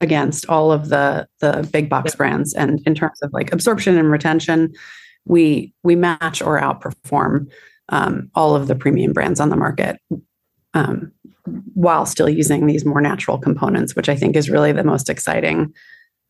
against 0.00 0.46
all 0.46 0.70
of 0.70 0.90
the 0.90 1.26
the 1.40 1.68
big 1.72 1.88
box 1.88 2.14
brands, 2.14 2.54
and 2.54 2.80
in 2.86 2.94
terms 2.94 3.18
of 3.22 3.32
like 3.32 3.52
absorption 3.52 3.98
and 3.98 4.10
retention, 4.10 4.72
we 5.24 5.72
we 5.82 5.96
match 5.96 6.40
or 6.40 6.60
outperform 6.60 7.50
um, 7.88 8.30
all 8.34 8.54
of 8.54 8.68
the 8.68 8.76
premium 8.76 9.12
brands 9.12 9.40
on 9.40 9.48
the 9.48 9.56
market. 9.56 9.98
Um, 10.74 11.12
while 11.72 12.04
still 12.04 12.28
using 12.28 12.66
these 12.66 12.84
more 12.84 13.00
natural 13.00 13.38
components, 13.38 13.96
which 13.96 14.10
I 14.10 14.16
think 14.16 14.36
is 14.36 14.50
really 14.50 14.70
the 14.70 14.84
most 14.84 15.08
exciting 15.08 15.72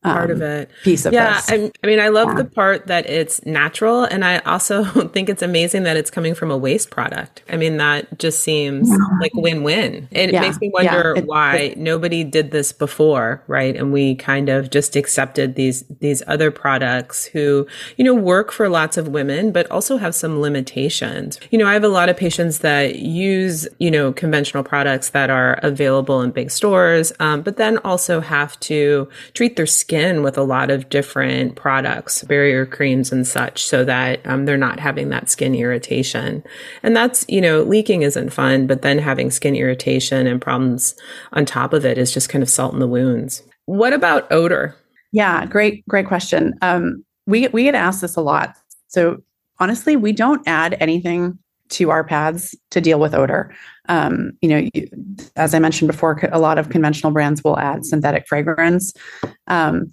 part 0.03 0.31
um, 0.31 0.37
of 0.37 0.41
it. 0.41 0.69
piece 0.83 1.05
of 1.05 1.13
yeah 1.13 1.41
I, 1.47 1.71
I, 1.83 1.87
mean 1.87 1.99
i 1.99 2.07
love 2.07 2.29
yeah. 2.29 2.35
the 2.35 2.45
part 2.45 2.87
that 2.87 3.09
it's 3.09 3.45
natural 3.45 4.03
and 4.03 4.23
i 4.23 4.39
also 4.39 4.83
think 5.13 5.29
it's 5.29 5.41
amazing 5.41 5.83
that 5.83 5.97
it's 5.97 6.11
coming 6.11 6.33
from 6.33 6.51
a 6.51 6.57
waste 6.57 6.89
product. 6.89 7.43
I 7.49 7.57
mean 7.57 7.77
that 7.77 8.19
just 8.19 8.41
seems 8.41 8.89
yeah. 8.89 8.97
like 9.19 9.31
win-win. 9.33 10.07
And 10.11 10.29
it 10.29 10.33
yeah. 10.33 10.41
makes 10.41 10.59
me 10.59 10.69
wonder 10.73 11.13
it, 11.15 11.25
why 11.25 11.55
it, 11.57 11.77
nobody 11.77 12.23
did 12.23 12.51
this 12.51 12.71
before 12.71 13.43
right? 13.47 13.75
And 13.75 13.91
we 13.91 14.15
kind 14.15 14.49
of 14.49 14.69
just 14.69 14.95
accepted 14.95 15.55
these 15.55 15.83
these 15.99 16.21
other 16.27 16.51
products 16.51 17.25
who 17.25 17.67
you 17.97 18.03
know 18.03 18.13
work 18.13 18.51
for 18.51 18.69
lots 18.69 18.97
of 18.97 19.09
women 19.09 19.51
but 19.51 19.69
also 19.71 19.97
have 19.97 20.15
some 20.15 20.41
limitations. 20.41 21.39
You 21.51 21.57
know 21.57 21.67
i 21.67 21.73
have 21.73 21.83
a 21.83 21.89
lot 21.89 22.09
of 22.09 22.17
patients 22.17 22.59
that 22.59 22.97
use 22.97 23.67
you 23.79 23.91
know 23.91 24.13
conventional 24.13 24.63
products 24.63 25.11
that 25.11 25.29
are 25.29 25.53
available 25.63 26.21
in 26.21 26.31
big 26.31 26.51
stores 26.51 27.11
um, 27.19 27.41
but 27.41 27.57
then 27.57 27.77
also 27.79 28.21
have 28.21 28.59
to 28.61 29.07
treat 29.33 29.55
their 29.55 29.65
skin 29.65 29.88
skin 29.89 30.21
with 30.21 30.37
a 30.37 30.43
lot 30.43 30.69
of 30.69 30.87
different 30.89 31.55
products, 31.55 32.23
barrier 32.23 32.63
creams 32.63 33.11
and 33.11 33.25
such, 33.25 33.65
so 33.65 33.83
that 33.83 34.21
um, 34.27 34.45
they're 34.45 34.55
not 34.55 34.79
having 34.79 35.09
that 35.09 35.31
skin 35.31 35.55
irritation. 35.55 36.43
And 36.83 36.95
that's, 36.95 37.25
you 37.27 37.41
know, 37.41 37.63
leaking 37.63 38.03
isn't 38.03 38.29
fun, 38.29 38.67
but 38.67 38.83
then 38.83 38.99
having 38.99 39.31
skin 39.31 39.55
irritation 39.55 40.27
and 40.27 40.39
problems 40.39 40.93
on 41.33 41.43
top 41.43 41.73
of 41.73 41.85
it 41.85 41.97
is 41.97 42.13
just 42.13 42.29
kind 42.29 42.43
of 42.43 42.49
salt 42.51 42.71
in 42.71 42.79
the 42.79 42.87
wounds. 42.87 43.41
What 43.65 43.91
about 43.91 44.31
odor? 44.31 44.75
Yeah, 45.11 45.47
great, 45.47 45.83
great 45.87 46.05
question. 46.05 46.53
Um, 46.61 47.03
we 47.25 47.47
we 47.47 47.63
get 47.63 47.73
asked 47.73 48.01
this 48.01 48.15
a 48.15 48.21
lot. 48.21 48.55
So 48.89 49.23
honestly, 49.59 49.95
we 49.95 50.11
don't 50.11 50.47
add 50.47 50.77
anything 50.79 51.39
to 51.69 51.91
our 51.91 52.03
pads 52.03 52.55
to 52.71 52.81
deal 52.81 52.99
with 52.99 53.13
odor. 53.13 53.53
Um, 53.87 54.31
you 54.41 54.49
know, 54.49 54.69
you, 54.73 54.87
as 55.35 55.53
I 55.53 55.59
mentioned 55.59 55.91
before, 55.91 56.19
a 56.31 56.39
lot 56.39 56.57
of 56.57 56.69
conventional 56.69 57.11
brands 57.11 57.43
will 57.43 57.59
add 57.59 57.85
synthetic 57.85 58.27
fragrance. 58.27 58.93
Um, 59.47 59.91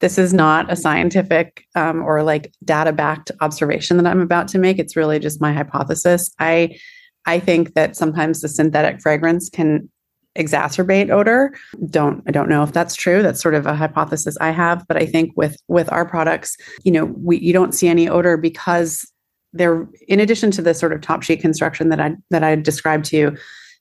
this 0.00 0.18
is 0.18 0.34
not 0.34 0.70
a 0.70 0.76
scientific 0.76 1.64
um, 1.76 2.02
or 2.02 2.22
like 2.22 2.52
data 2.64 2.92
backed 2.92 3.30
observation 3.40 3.96
that 3.96 4.06
I'm 4.06 4.20
about 4.20 4.48
to 4.48 4.58
make. 4.58 4.78
It's 4.78 4.96
really 4.96 5.18
just 5.18 5.40
my 5.40 5.52
hypothesis. 5.52 6.34
I 6.38 6.76
I 7.24 7.38
think 7.38 7.74
that 7.74 7.94
sometimes 7.96 8.40
the 8.40 8.48
synthetic 8.48 9.00
fragrance 9.00 9.48
can 9.48 9.88
exacerbate 10.36 11.10
odor. 11.10 11.54
Don't 11.88 12.22
I 12.26 12.32
don't 12.32 12.48
know 12.48 12.62
if 12.62 12.72
that's 12.72 12.96
true. 12.96 13.22
That's 13.22 13.40
sort 13.40 13.54
of 13.54 13.66
a 13.66 13.76
hypothesis 13.76 14.36
I 14.40 14.50
have, 14.50 14.84
but 14.88 14.96
I 14.96 15.06
think 15.06 15.32
with 15.36 15.56
with 15.68 15.90
our 15.92 16.04
products, 16.04 16.56
you 16.82 16.90
know, 16.90 17.04
we 17.16 17.38
you 17.38 17.52
don't 17.52 17.74
see 17.74 17.88
any 17.88 18.08
odor 18.08 18.36
because 18.36 19.06
there 19.52 19.86
in 20.08 20.20
addition 20.20 20.50
to 20.50 20.62
the 20.62 20.74
sort 20.74 20.92
of 20.92 21.00
top 21.00 21.22
sheet 21.22 21.40
construction 21.40 21.88
that 21.88 22.00
i 22.00 22.14
that 22.30 22.42
i 22.42 22.54
described 22.54 23.04
to 23.04 23.16
you 23.16 23.36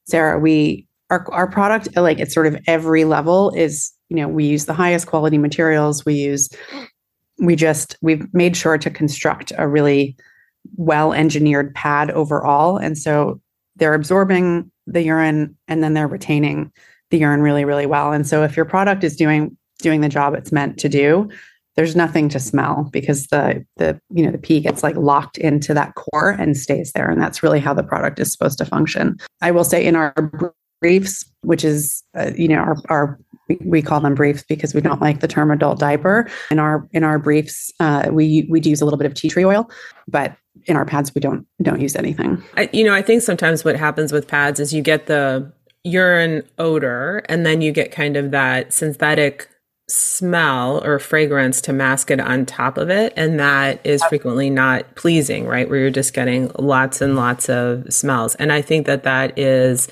sarah 0.06 0.40
we 0.40 0.88
our, 1.12 1.26
our 1.32 1.48
product 1.48 1.96
like 1.96 2.20
it's 2.20 2.34
sort 2.34 2.48
of 2.48 2.58
every 2.68 3.04
level 3.04 3.52
is 3.52 3.92
you 4.10 4.16
know 4.16 4.28
we 4.28 4.46
use 4.46 4.66
the 4.66 4.74
highest 4.74 5.08
quality 5.08 5.38
materials. 5.38 6.06
We 6.06 6.16
use 6.16 6.50
we 7.38 7.56
just 7.56 7.98
we've 8.02 8.28
made 8.34 8.58
sure 8.58 8.78
to 8.78 8.90
construct 8.90 9.52
a 9.58 9.68
really 9.68 10.18
well 10.76 11.14
engineered 11.14 11.74
pad 11.76 12.12
overall. 12.12 12.78
And 12.78 12.98
so 12.98 13.42
they're 13.78 13.94
absorbing 13.94 14.72
the 14.86 15.02
urine 15.02 15.56
and 15.68 15.84
then 15.84 15.94
they're 15.94 16.08
retaining 16.08 16.72
the 17.10 17.20
urine 17.20 17.42
really 17.42 17.66
really 17.66 17.86
well. 17.86 18.12
And 18.12 18.26
so 18.26 18.44
if 18.44 18.56
your 18.56 18.66
product 18.66 19.04
is 19.04 19.16
doing 19.16 19.56
doing 19.80 20.02
the 20.02 20.10
job 20.10 20.34
it's 20.34 20.52
meant 20.52 20.78
to 20.80 20.90
do 20.90 21.30
there's 21.76 21.96
nothing 21.96 22.30
to 22.30 22.40
smell 22.40 22.90
because 22.92 23.28
the 23.28 23.66
the 23.78 24.00
you 24.10 24.26
know 24.26 24.32
the 24.32 24.38
pee 24.38 24.60
gets 24.60 24.84
like 24.84 24.96
locked 24.96 25.38
into 25.38 25.74
that 25.74 25.96
core 25.96 26.32
and 26.32 26.58
stays 26.58 26.92
there 26.94 27.10
and 27.10 27.22
that's 27.22 27.44
really 27.44 27.60
how 27.60 27.74
the 27.74 27.84
product 27.84 28.20
is 28.20 28.32
supposed 28.32 28.58
to 28.58 28.66
function. 28.66 29.18
I 29.42 29.52
will 29.52 29.64
say 29.64 29.86
in 29.86 29.96
our 29.96 30.14
briefs 30.80 31.26
which 31.42 31.64
is 31.64 32.04
uh, 32.18 32.32
you 32.36 32.48
know 32.48 32.58
our, 32.58 32.76
our 32.90 33.20
we 33.66 33.82
call 33.82 34.00
them 34.00 34.16
briefs 34.16 34.44
because 34.48 34.74
we 34.74 34.80
don't 34.80 35.02
like 35.02 35.20
the 35.20 35.28
term 35.28 35.52
adult 35.52 35.80
diaper. 35.80 36.30
In 36.52 36.60
our 36.60 36.88
in 36.92 37.04
our 37.04 37.20
briefs 37.20 37.72
uh, 37.80 38.10
we 38.12 38.48
we 38.50 38.62
use 38.62 38.82
a 38.82 38.86
little 38.86 38.98
bit 38.98 39.08
of 39.08 39.14
tea 39.14 39.30
tree 39.30 39.46
oil 39.46 39.70
but 40.08 40.36
in 40.66 40.76
our 40.76 40.86
pads 40.86 41.14
we 41.16 41.22
don't 41.22 41.46
don't 41.62 41.82
use 41.82 41.96
anything. 41.96 42.44
I, 42.58 42.70
you 42.74 42.84
know 42.84 42.94
i 42.94 43.02
think 43.02 43.22
sometimes 43.22 43.64
what 43.64 43.76
happens 43.78 44.12
with 44.12 44.28
pads 44.28 44.60
is 44.60 44.74
you 44.74 44.82
get 44.82 45.08
the 45.08 45.52
urine 45.84 46.44
odor 46.60 47.24
and 47.30 47.46
then 47.46 47.62
you 47.62 47.72
get 47.72 47.92
kind 47.92 48.16
of 48.16 48.32
that 48.32 48.72
synthetic 48.72 49.50
smell 49.92 50.84
or 50.86 51.00
fragrance 51.00 51.62
to 51.62 51.74
mask 51.74 52.12
it 52.12 52.20
on 52.20 52.46
top 52.46 52.78
of 52.78 52.90
it. 52.90 53.14
And 53.16 53.40
that 53.40 53.86
is 53.86 54.04
frequently 54.06 54.50
not 54.50 54.96
pleasing, 54.96 55.46
right? 55.46 55.70
Where 55.70 55.80
you're 55.80 55.90
just 55.90 56.14
getting 56.14 56.52
lots 56.58 57.02
and 57.02 57.16
lots 57.16 57.50
of 57.50 57.92
smells. 57.94 58.36
And 58.36 58.52
I 58.52 58.62
think 58.62 58.88
that 58.88 59.04
that 59.04 59.38
is, 59.38 59.90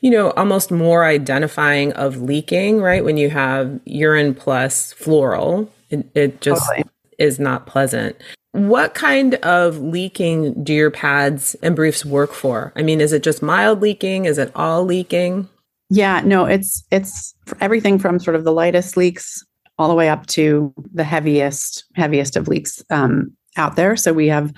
you 0.00 0.10
know, 0.10 0.30
almost 0.32 0.70
more 0.70 1.04
identifying 1.04 1.92
of 1.94 2.22
leaking, 2.22 2.80
right? 2.80 3.04
When 3.04 3.16
you 3.16 3.30
have 3.30 3.80
urine 3.84 4.34
plus 4.34 4.92
floral, 4.92 5.72
it, 5.90 6.06
it 6.14 6.40
just 6.40 6.64
totally. 6.66 6.84
is 7.18 7.40
not 7.40 7.66
pleasant. 7.66 8.16
What 8.52 8.94
kind 8.94 9.34
of 9.36 9.78
leaking 9.78 10.64
do 10.64 10.72
your 10.72 10.90
pads 10.90 11.56
and 11.62 11.76
briefs 11.76 12.06
work 12.06 12.32
for? 12.32 12.72
I 12.74 12.82
mean, 12.82 13.00
is 13.00 13.12
it 13.12 13.22
just 13.22 13.42
mild 13.42 13.82
leaking? 13.82 14.24
Is 14.24 14.38
it 14.38 14.50
all 14.54 14.84
leaking? 14.84 15.48
Yeah, 15.88 16.20
no, 16.24 16.46
it's 16.46 16.84
it's 16.90 17.34
everything 17.60 17.98
from 17.98 18.18
sort 18.18 18.36
of 18.36 18.44
the 18.44 18.52
lightest 18.52 18.96
leaks 18.96 19.44
all 19.78 19.88
the 19.88 19.94
way 19.94 20.08
up 20.08 20.26
to 20.26 20.72
the 20.92 21.04
heaviest 21.04 21.84
heaviest 21.94 22.36
of 22.36 22.48
leaks 22.48 22.82
um, 22.90 23.32
out 23.56 23.76
there. 23.76 23.96
So 23.96 24.12
we 24.12 24.28
have 24.28 24.52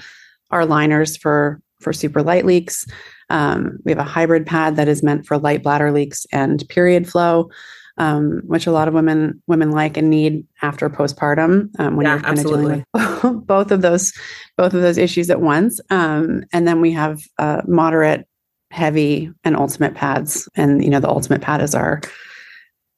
our 0.51 0.65
liners 0.65 1.17
for 1.17 1.61
for 1.81 1.93
super 1.93 2.23
light 2.23 2.47
leaks. 2.47 2.87
Um, 3.31 3.79
we 3.85 3.93
have 3.93 3.99
a 3.99 4.05
hybrid 4.05 4.47
pad 4.47 4.77
that 4.77 4.89
is 4.89 5.03
meant 5.03 5.27
for 5.27 5.39
light 5.39 5.63
bladder 5.63 5.93
leaks 5.93 6.27
and 6.33 6.67
period 6.69 7.09
flow, 7.09 7.51
um, 7.99 8.41
which 8.47 8.67
a 8.67 8.73
lot 8.73 8.89
of 8.89 8.95
women 8.95 9.43
women 9.47 9.71
like 9.71 9.97
and 9.97 10.09
need 10.09 10.47
after 10.63 10.89
postpartum 10.89 11.69
um, 11.79 11.97
when 11.97 12.07
yeah, 12.07 12.15
you're 12.15 12.23
kind 12.23 12.39
absolutely. 12.39 12.85
of 12.95 13.21
dealing 13.21 13.37
with 13.37 13.47
both 13.47 13.71
of 13.71 13.83
those 13.83 14.13
both 14.57 14.73
of 14.73 14.81
those 14.81 14.97
issues 14.99 15.29
at 15.29 15.43
once. 15.43 15.81
Um, 15.91 16.45
and 16.53 16.67
then 16.67 16.81
we 16.81 16.93
have 16.93 17.21
uh, 17.39 17.63
moderate 17.67 18.27
heavy 18.71 19.33
and 19.45 19.57
ultimate 19.57 19.95
pads. 19.95 20.49
And 20.57 20.83
you 20.83 20.91
know 20.91 21.01
the 21.01 21.09
ultimate 21.09 21.41
pad 21.41 21.63
is 21.63 21.75
our 21.75 22.01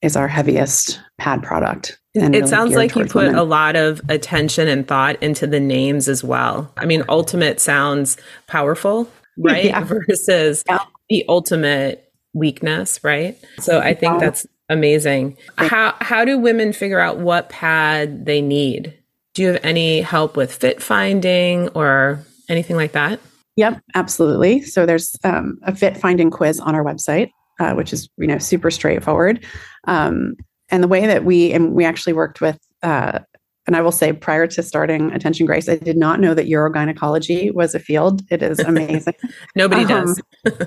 is 0.03 0.17
our 0.17 0.29
heaviest 0.29 1.01
pad 1.19 1.43
product 1.43 2.01
it 2.15 2.23
really 2.23 2.47
sounds 2.49 2.75
like 2.75 2.97
you 2.97 3.05
put 3.05 3.27
women. 3.27 3.37
a 3.37 3.45
lot 3.45 3.77
of 3.77 4.01
attention 4.09 4.67
and 4.67 4.87
thought 4.87 5.23
into 5.23 5.47
the 5.47 5.61
names 5.61 6.09
as 6.09 6.25
well. 6.25 6.73
I 6.77 6.85
mean 6.85 7.05
ultimate 7.09 7.61
sounds 7.61 8.17
powerful 8.47 9.09
right? 9.39 9.67
Yeah. 9.67 9.85
versus 9.85 10.65
yeah. 10.69 10.85
the 11.09 11.25
ultimate 11.29 12.13
weakness 12.33 13.03
right? 13.05 13.39
So 13.61 13.81
i 13.81 13.95
think 13.95 14.21
that's 14.21 14.47
amazing. 14.69 15.37
How 15.57 15.95
how 16.01 16.25
do 16.25 16.39
women 16.39 16.73
figure 16.73 17.01
out 17.01 17.19
what 17.19 17.49
pad 17.49 18.27
they 18.27 18.41
need? 18.41 18.97
Do 19.35 19.43
you 19.43 19.49
have 19.49 19.61
any 19.65 20.01
help 20.01 20.37
with 20.37 20.53
fit 20.53 20.83
finding 20.83 21.69
or 21.69 22.25
anything 22.49 22.75
like 22.75 22.93
that 22.93 23.21
Yep, 23.61 23.83
absolutely. 23.95 24.63
So 24.63 24.87
there's 24.87 25.15
um, 25.23 25.59
a 25.65 25.75
fit 25.75 25.99
finding 25.99 26.31
quiz 26.31 26.59
on 26.61 26.75
our 26.75 26.83
website, 26.83 27.31
uh, 27.59 27.75
which 27.75 27.93
is 27.93 28.09
you 28.17 28.27
know 28.27 28.39
super 28.39 28.71
straightforward. 28.71 29.45
Um, 29.87 30.37
and 30.71 30.83
the 30.83 30.89
way 30.89 31.07
that 31.07 31.27
we 31.27 31.53
and 31.53 31.75
we 31.75 31.85
actually 31.85 32.15
worked 32.15 32.41
with 32.41 32.59
uh, 32.83 33.19
and 33.67 33.77
I 33.77 33.83
will 33.83 33.93
say, 33.93 34.15
prior 34.15 34.47
to 34.47 34.63
starting 34.63 35.13
Attention 35.13 35.45
Grace, 35.45 35.69
I 35.69 35.77
did 35.77 35.99
not 35.99 36.21
know 36.21 36.33
that 36.33 36.47
urogynecology 36.47 37.53
was 37.53 37.75
a 37.75 37.79
field. 37.79 38.23
It 38.31 38.43
is 38.43 38.59
amazing. 38.61 39.15
nobody 39.55 39.83
um, 39.93 40.07
does. 40.07 40.23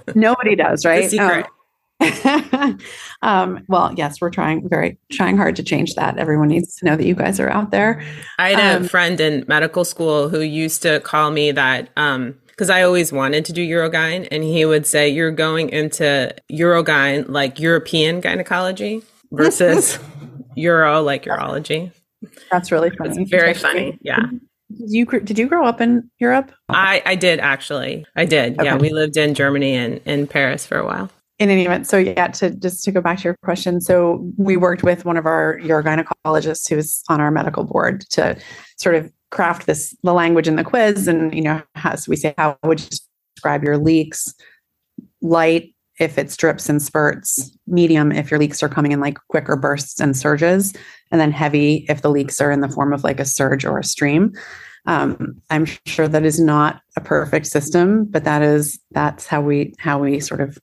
nobody 0.15 0.55
does, 0.55 0.85
right? 0.85 1.12
Um, 1.17 1.43
um, 3.23 3.65
well, 3.67 3.91
yes, 3.97 4.21
we're 4.21 4.29
trying 4.29 4.69
very 4.69 5.00
trying 5.12 5.35
hard 5.35 5.55
to 5.55 5.63
change 5.63 5.95
that. 5.95 6.19
Everyone 6.19 6.47
needs 6.47 6.75
to 6.75 6.85
know 6.85 6.95
that 6.95 7.05
you 7.05 7.15
guys 7.15 7.39
are 7.39 7.50
out 7.50 7.71
there. 7.71 8.05
I 8.38 8.51
had 8.51 8.75
um, 8.75 8.83
a 8.83 8.88
friend 8.88 9.19
in 9.19 9.45
medical 9.47 9.83
school 9.83 10.29
who 10.29 10.41
used 10.41 10.83
to 10.83 11.00
call 11.00 11.31
me 11.31 11.51
that 11.51 11.89
um, 11.97 12.35
because 12.53 12.69
I 12.69 12.83
always 12.83 13.12
wanted 13.12 13.45
to 13.45 13.53
do 13.53 13.67
Urogyn, 13.67 14.27
and 14.31 14.43
he 14.43 14.63
would 14.63 14.86
say, 14.86 15.10
"You're 15.10 15.31
going 15.31 15.69
into 15.69 16.33
Urogyn 16.51 17.25
like 17.27 17.60
European 17.60 18.22
gynecology 18.22 19.01
versus 19.31 19.98
Euro 20.55 21.01
like 21.01 21.25
urology." 21.25 21.91
That's 22.51 22.72
really 22.72 22.91
funny. 22.91 23.22
It's 23.22 23.29
very 23.29 23.53
funny. 23.53 23.98
Yeah. 24.01 24.19
Did 24.77 24.91
you 24.91 25.05
did 25.05 25.39
you 25.39 25.48
grow 25.48 25.65
up 25.65 25.81
in 25.81 26.10
Europe? 26.19 26.51
I 26.69 27.01
I 27.05 27.15
did 27.15 27.39
actually. 27.39 28.05
I 28.15 28.25
did. 28.25 28.60
Okay. 28.60 28.65
Yeah, 28.65 28.75
we 28.77 28.89
lived 28.89 29.17
in 29.17 29.33
Germany 29.33 29.74
and 29.74 30.00
in 30.05 30.27
Paris 30.27 30.65
for 30.65 30.77
a 30.77 30.86
while. 30.86 31.10
In 31.39 31.50
any 31.50 31.65
event, 31.65 31.88
so 31.88 31.98
yeah, 31.98 32.27
to 32.27 32.51
just 32.51 32.83
to 32.83 32.91
go 32.91 33.01
back 33.01 33.17
to 33.19 33.24
your 33.24 33.36
question, 33.43 33.81
so 33.81 34.31
we 34.38 34.55
worked 34.55 34.83
with 34.83 35.03
one 35.03 35.17
of 35.17 35.25
our 35.25 35.57
urogynecologists 35.60 36.69
who's 36.69 37.03
on 37.10 37.19
our 37.19 37.31
medical 37.31 37.63
board 37.63 38.01
to 38.12 38.38
sort 38.77 38.95
of 38.95 39.12
craft 39.33 39.65
this 39.65 39.95
the 40.03 40.13
language 40.13 40.47
in 40.47 40.55
the 40.55 40.63
quiz, 40.63 41.07
and 41.07 41.33
you 41.33 41.41
know, 41.41 41.61
as 41.75 42.07
we 42.07 42.15
say, 42.15 42.33
how 42.37 42.57
would 42.63 42.79
you 42.79 42.97
describe 43.35 43.63
your 43.63 43.77
leaks? 43.77 44.33
Light, 45.21 45.73
if 45.99 46.17
it's 46.17 46.37
drips 46.37 46.69
and 46.69 46.81
spurts, 46.81 47.55
medium 47.65 48.11
if 48.11 48.29
your 48.29 48.39
leaks 48.39 48.61
are 48.61 48.69
coming 48.69 48.91
in 48.91 48.99
like 48.99 49.17
quicker 49.29 49.55
bursts 49.55 49.99
and 49.99 50.15
surges, 50.15 50.73
and 51.11 51.19
then 51.19 51.31
heavy 51.31 51.85
if 51.89 52.01
the 52.01 52.11
leaks 52.11 52.39
are 52.39 52.51
in 52.51 52.61
the 52.61 52.69
form 52.69 52.93
of 52.93 53.03
like 53.03 53.19
a 53.19 53.25
surge 53.25 53.65
or 53.65 53.79
a 53.79 53.83
stream. 53.83 54.31
Um, 54.85 55.41
I'm 55.49 55.65
sure 55.85 56.07
that 56.07 56.25
is 56.25 56.39
not 56.39 56.81
a 56.95 57.01
perfect 57.01 57.47
system, 57.47 58.05
but 58.05 58.25
that 58.25 58.41
is 58.41 58.79
that's 58.91 59.25
how 59.25 59.41
we 59.41 59.73
how 59.79 59.99
we 59.99 60.19
sort 60.19 60.41
of 60.41 60.57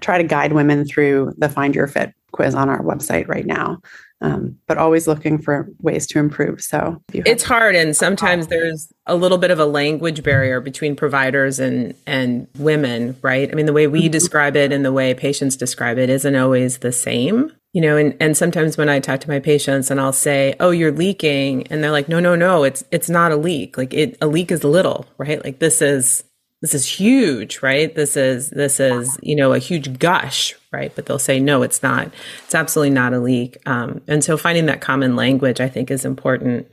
try 0.00 0.16
to 0.16 0.24
guide 0.24 0.52
women 0.52 0.86
through 0.86 1.34
the 1.36 1.48
Find 1.48 1.74
Your 1.74 1.88
Fit 1.88 2.14
quiz 2.32 2.54
on 2.54 2.68
our 2.68 2.82
website 2.82 3.26
right 3.28 3.46
now 3.46 3.80
um, 4.20 4.58
but 4.66 4.78
always 4.78 5.06
looking 5.06 5.38
for 5.38 5.68
ways 5.80 6.06
to 6.08 6.18
improve. 6.18 6.62
So 6.62 7.02
it's 7.12 7.42
hard, 7.42 7.76
and 7.76 7.94
sometimes 7.94 8.46
there's 8.46 8.90
a 9.06 9.14
little 9.14 9.38
bit 9.38 9.50
of 9.50 9.58
a 9.58 9.66
language 9.66 10.22
barrier 10.22 10.60
between 10.60 10.96
providers 10.96 11.58
and 11.60 11.94
and 12.06 12.48
women, 12.58 13.16
right? 13.22 13.50
I 13.50 13.54
mean, 13.54 13.66
the 13.66 13.72
way 13.72 13.86
we 13.86 14.02
mm-hmm. 14.02 14.10
describe 14.10 14.56
it 14.56 14.72
and 14.72 14.84
the 14.84 14.92
way 14.92 15.12
patients 15.12 15.56
describe 15.56 15.98
it 15.98 16.08
isn't 16.08 16.36
always 16.36 16.78
the 16.78 16.92
same. 16.92 17.52
You 17.72 17.82
know, 17.82 17.98
and, 17.98 18.16
and 18.20 18.34
sometimes 18.34 18.78
when 18.78 18.88
I 18.88 19.00
talk 19.00 19.20
to 19.20 19.28
my 19.28 19.38
patients 19.38 19.90
and 19.90 20.00
I'll 20.00 20.12
say, 20.12 20.54
"Oh, 20.60 20.70
you're 20.70 20.92
leaking," 20.92 21.66
and 21.66 21.84
they're 21.84 21.90
like, 21.90 22.08
"No, 22.08 22.20
no, 22.20 22.34
no, 22.34 22.64
it's 22.64 22.84
it's 22.90 23.10
not 23.10 23.32
a 23.32 23.36
leak. 23.36 23.76
Like 23.76 23.92
it, 23.92 24.16
a 24.22 24.26
leak 24.26 24.50
is 24.50 24.64
little, 24.64 25.04
right? 25.18 25.44
Like 25.44 25.58
this 25.58 25.82
is 25.82 26.24
this 26.62 26.74
is 26.74 26.86
huge, 26.86 27.60
right? 27.62 27.94
This 27.94 28.16
is 28.16 28.48
this 28.50 28.80
is 28.80 29.18
you 29.22 29.36
know 29.36 29.52
a 29.52 29.58
huge 29.58 29.98
gush, 29.98 30.54
right? 30.76 30.92
But 30.94 31.06
they'll 31.06 31.18
say 31.18 31.40
no, 31.40 31.62
it's 31.62 31.82
not. 31.82 32.12
It's 32.44 32.54
absolutely 32.54 32.90
not 32.94 33.14
a 33.14 33.18
leak. 33.18 33.56
Um, 33.66 34.02
and 34.06 34.22
so 34.22 34.36
finding 34.36 34.66
that 34.66 34.80
common 34.80 35.16
language, 35.16 35.60
I 35.60 35.68
think, 35.68 35.90
is 35.90 36.04
important. 36.04 36.72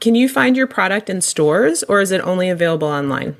Can 0.00 0.14
you 0.14 0.28
find 0.28 0.56
your 0.56 0.66
product 0.66 1.08
in 1.08 1.20
stores, 1.20 1.82
or 1.84 2.00
is 2.00 2.12
it 2.12 2.20
only 2.20 2.50
available 2.50 2.88
online? 2.88 3.36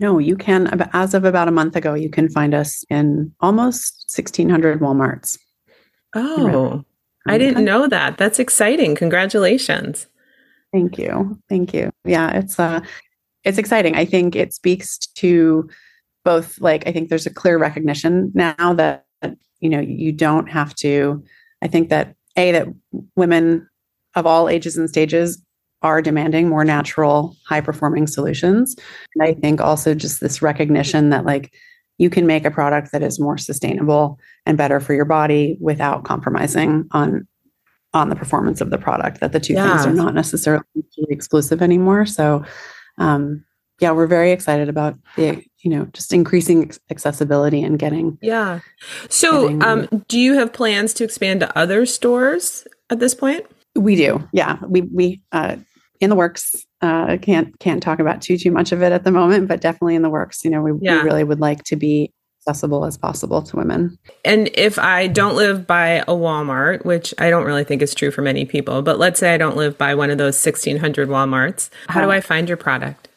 No, 0.00 0.18
you 0.18 0.36
can. 0.36 0.66
As 0.92 1.14
of 1.14 1.24
about 1.24 1.46
a 1.46 1.52
month 1.52 1.76
ago, 1.76 1.94
you 1.94 2.10
can 2.10 2.28
find 2.28 2.54
us 2.54 2.84
in 2.90 3.32
almost 3.40 4.12
1,600 4.14 4.80
WalMarts. 4.80 5.38
Oh, 6.14 6.84
I 7.26 7.38
didn't 7.38 7.64
know 7.64 7.86
that. 7.86 8.18
That's 8.18 8.40
exciting. 8.40 8.96
Congratulations. 8.96 10.08
Thank 10.72 10.98
you. 10.98 11.38
Thank 11.48 11.72
you. 11.72 11.90
Yeah, 12.04 12.32
it's 12.32 12.58
uh 12.58 12.80
it's 13.44 13.58
exciting. 13.58 13.94
I 13.94 14.04
think 14.04 14.34
it 14.34 14.52
speaks 14.52 14.98
to 14.98 15.68
both 16.24 16.60
like 16.60 16.86
I 16.86 16.92
think 16.92 17.08
there's 17.08 17.26
a 17.26 17.34
clear 17.34 17.58
recognition 17.58 18.32
now 18.34 18.74
that 18.74 19.06
you 19.62 19.70
know 19.70 19.80
you 19.80 20.12
don't 20.12 20.50
have 20.50 20.74
to 20.74 21.24
I 21.62 21.68
think 21.68 21.88
that 21.88 22.14
a 22.36 22.52
that 22.52 22.68
women 23.16 23.68
of 24.14 24.26
all 24.26 24.48
ages 24.48 24.76
and 24.76 24.88
stages 24.88 25.42
are 25.80 26.02
demanding 26.02 26.48
more 26.48 26.64
natural 26.64 27.34
high 27.48 27.60
performing 27.60 28.06
solutions 28.06 28.76
and 29.14 29.22
I 29.22 29.34
think 29.34 29.60
also 29.60 29.94
just 29.94 30.20
this 30.20 30.42
recognition 30.42 31.10
that 31.10 31.24
like 31.24 31.54
you 31.98 32.10
can 32.10 32.26
make 32.26 32.44
a 32.44 32.50
product 32.50 32.92
that 32.92 33.02
is 33.02 33.20
more 33.20 33.38
sustainable 33.38 34.18
and 34.44 34.58
better 34.58 34.80
for 34.80 34.92
your 34.92 35.04
body 35.04 35.56
without 35.60 36.04
compromising 36.04 36.86
on 36.90 37.26
on 37.94 38.08
the 38.08 38.16
performance 38.16 38.60
of 38.60 38.70
the 38.70 38.78
product 38.78 39.20
that 39.20 39.32
the 39.32 39.40
two 39.40 39.52
yeah. 39.52 39.68
things 39.68 39.86
are 39.86 39.94
not 39.94 40.14
necessarily 40.14 40.64
exclusive 41.08 41.62
anymore 41.62 42.04
so 42.04 42.44
um, 42.98 43.44
yeah, 43.82 43.90
we're 43.90 44.06
very 44.06 44.30
excited 44.30 44.68
about 44.68 44.96
the 45.16 45.44
you 45.58 45.70
know 45.70 45.86
just 45.92 46.12
increasing 46.12 46.70
accessibility 46.88 47.62
and 47.62 47.78
getting. 47.78 48.16
Yeah. 48.22 48.60
So, 49.08 49.48
getting, 49.48 49.62
um, 49.64 50.04
do 50.06 50.18
you 50.18 50.34
have 50.34 50.52
plans 50.52 50.94
to 50.94 51.04
expand 51.04 51.40
to 51.40 51.58
other 51.58 51.84
stores 51.84 52.66
at 52.90 53.00
this 53.00 53.14
point? 53.14 53.44
We 53.74 53.96
do. 53.96 54.26
Yeah, 54.32 54.58
we 54.66 54.82
we 54.82 55.22
uh, 55.32 55.56
in 56.00 56.10
the 56.10 56.16
works. 56.16 56.54
Uh, 56.80 57.16
can't 57.20 57.58
can't 57.58 57.82
talk 57.82 57.98
about 57.98 58.22
too 58.22 58.38
too 58.38 58.52
much 58.52 58.70
of 58.70 58.82
it 58.82 58.92
at 58.92 59.02
the 59.02 59.10
moment, 59.10 59.48
but 59.48 59.60
definitely 59.60 59.96
in 59.96 60.02
the 60.02 60.10
works. 60.10 60.44
You 60.44 60.50
know, 60.50 60.62
we, 60.62 60.72
yeah. 60.80 60.98
we 60.98 61.02
really 61.02 61.24
would 61.24 61.40
like 61.40 61.64
to 61.64 61.76
be 61.76 62.12
accessible 62.46 62.84
as 62.84 62.96
possible 62.96 63.42
to 63.42 63.56
women. 63.56 63.98
And 64.24 64.48
if 64.54 64.78
I 64.78 65.06
don't 65.06 65.36
live 65.36 65.66
by 65.66 65.88
a 65.88 66.06
Walmart, 66.06 66.84
which 66.84 67.14
I 67.18 67.30
don't 67.30 67.44
really 67.44 67.62
think 67.62 67.82
is 67.82 67.94
true 67.94 68.10
for 68.10 68.22
many 68.22 68.44
people, 68.44 68.82
but 68.82 68.98
let's 68.98 69.20
say 69.20 69.32
I 69.32 69.38
don't 69.38 69.56
live 69.56 69.78
by 69.78 69.94
one 69.94 70.10
of 70.10 70.18
those 70.18 70.44
1600 70.44 71.08
Walmarts, 71.08 71.70
how 71.88 72.00
do 72.00 72.10
I 72.10 72.20
find 72.20 72.48
your 72.48 72.56
product? 72.56 73.08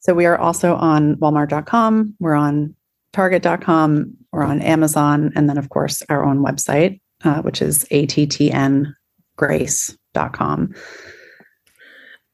So 0.00 0.14
we 0.14 0.26
are 0.26 0.38
also 0.38 0.74
on 0.76 1.16
walmart.com, 1.16 2.16
we're 2.18 2.34
on 2.34 2.74
target.com, 3.12 4.16
we're 4.32 4.44
on 4.44 4.62
Amazon, 4.62 5.32
and 5.36 5.48
then 5.48 5.58
of 5.58 5.68
course 5.68 6.02
our 6.08 6.24
own 6.24 6.38
website, 6.44 7.00
uh, 7.24 7.42
which 7.42 7.60
is 7.62 7.84
attngrace.com. 7.90 8.94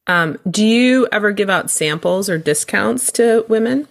Um, 0.09 0.38
do 0.48 0.64
you 0.64 1.09
ever 1.11 1.33
give 1.33 1.50
out 1.50 1.70
samples 1.70 2.31
or 2.31 2.38
discounts 2.38 3.11
to 3.12 3.44
women? 3.48 3.88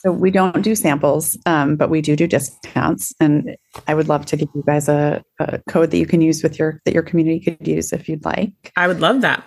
So 0.00 0.12
we 0.12 0.30
don't 0.30 0.62
do 0.62 0.76
samples, 0.76 1.36
um, 1.46 1.74
but 1.74 1.90
we 1.90 2.00
do 2.00 2.14
do 2.14 2.28
discounts, 2.28 3.12
and 3.18 3.56
I 3.88 3.94
would 3.94 4.08
love 4.08 4.24
to 4.26 4.36
give 4.36 4.48
you 4.54 4.62
guys 4.64 4.88
a, 4.88 5.20
a, 5.40 5.58
code 5.68 5.90
that 5.90 5.98
you 5.98 6.06
can 6.06 6.20
use 6.20 6.44
with 6.44 6.60
your 6.60 6.80
that 6.84 6.94
your 6.94 7.02
community 7.02 7.40
could 7.40 7.66
use 7.66 7.92
if 7.92 8.08
you'd 8.08 8.24
like. 8.24 8.52
I 8.76 8.86
would 8.86 9.00
love 9.00 9.22
that. 9.22 9.42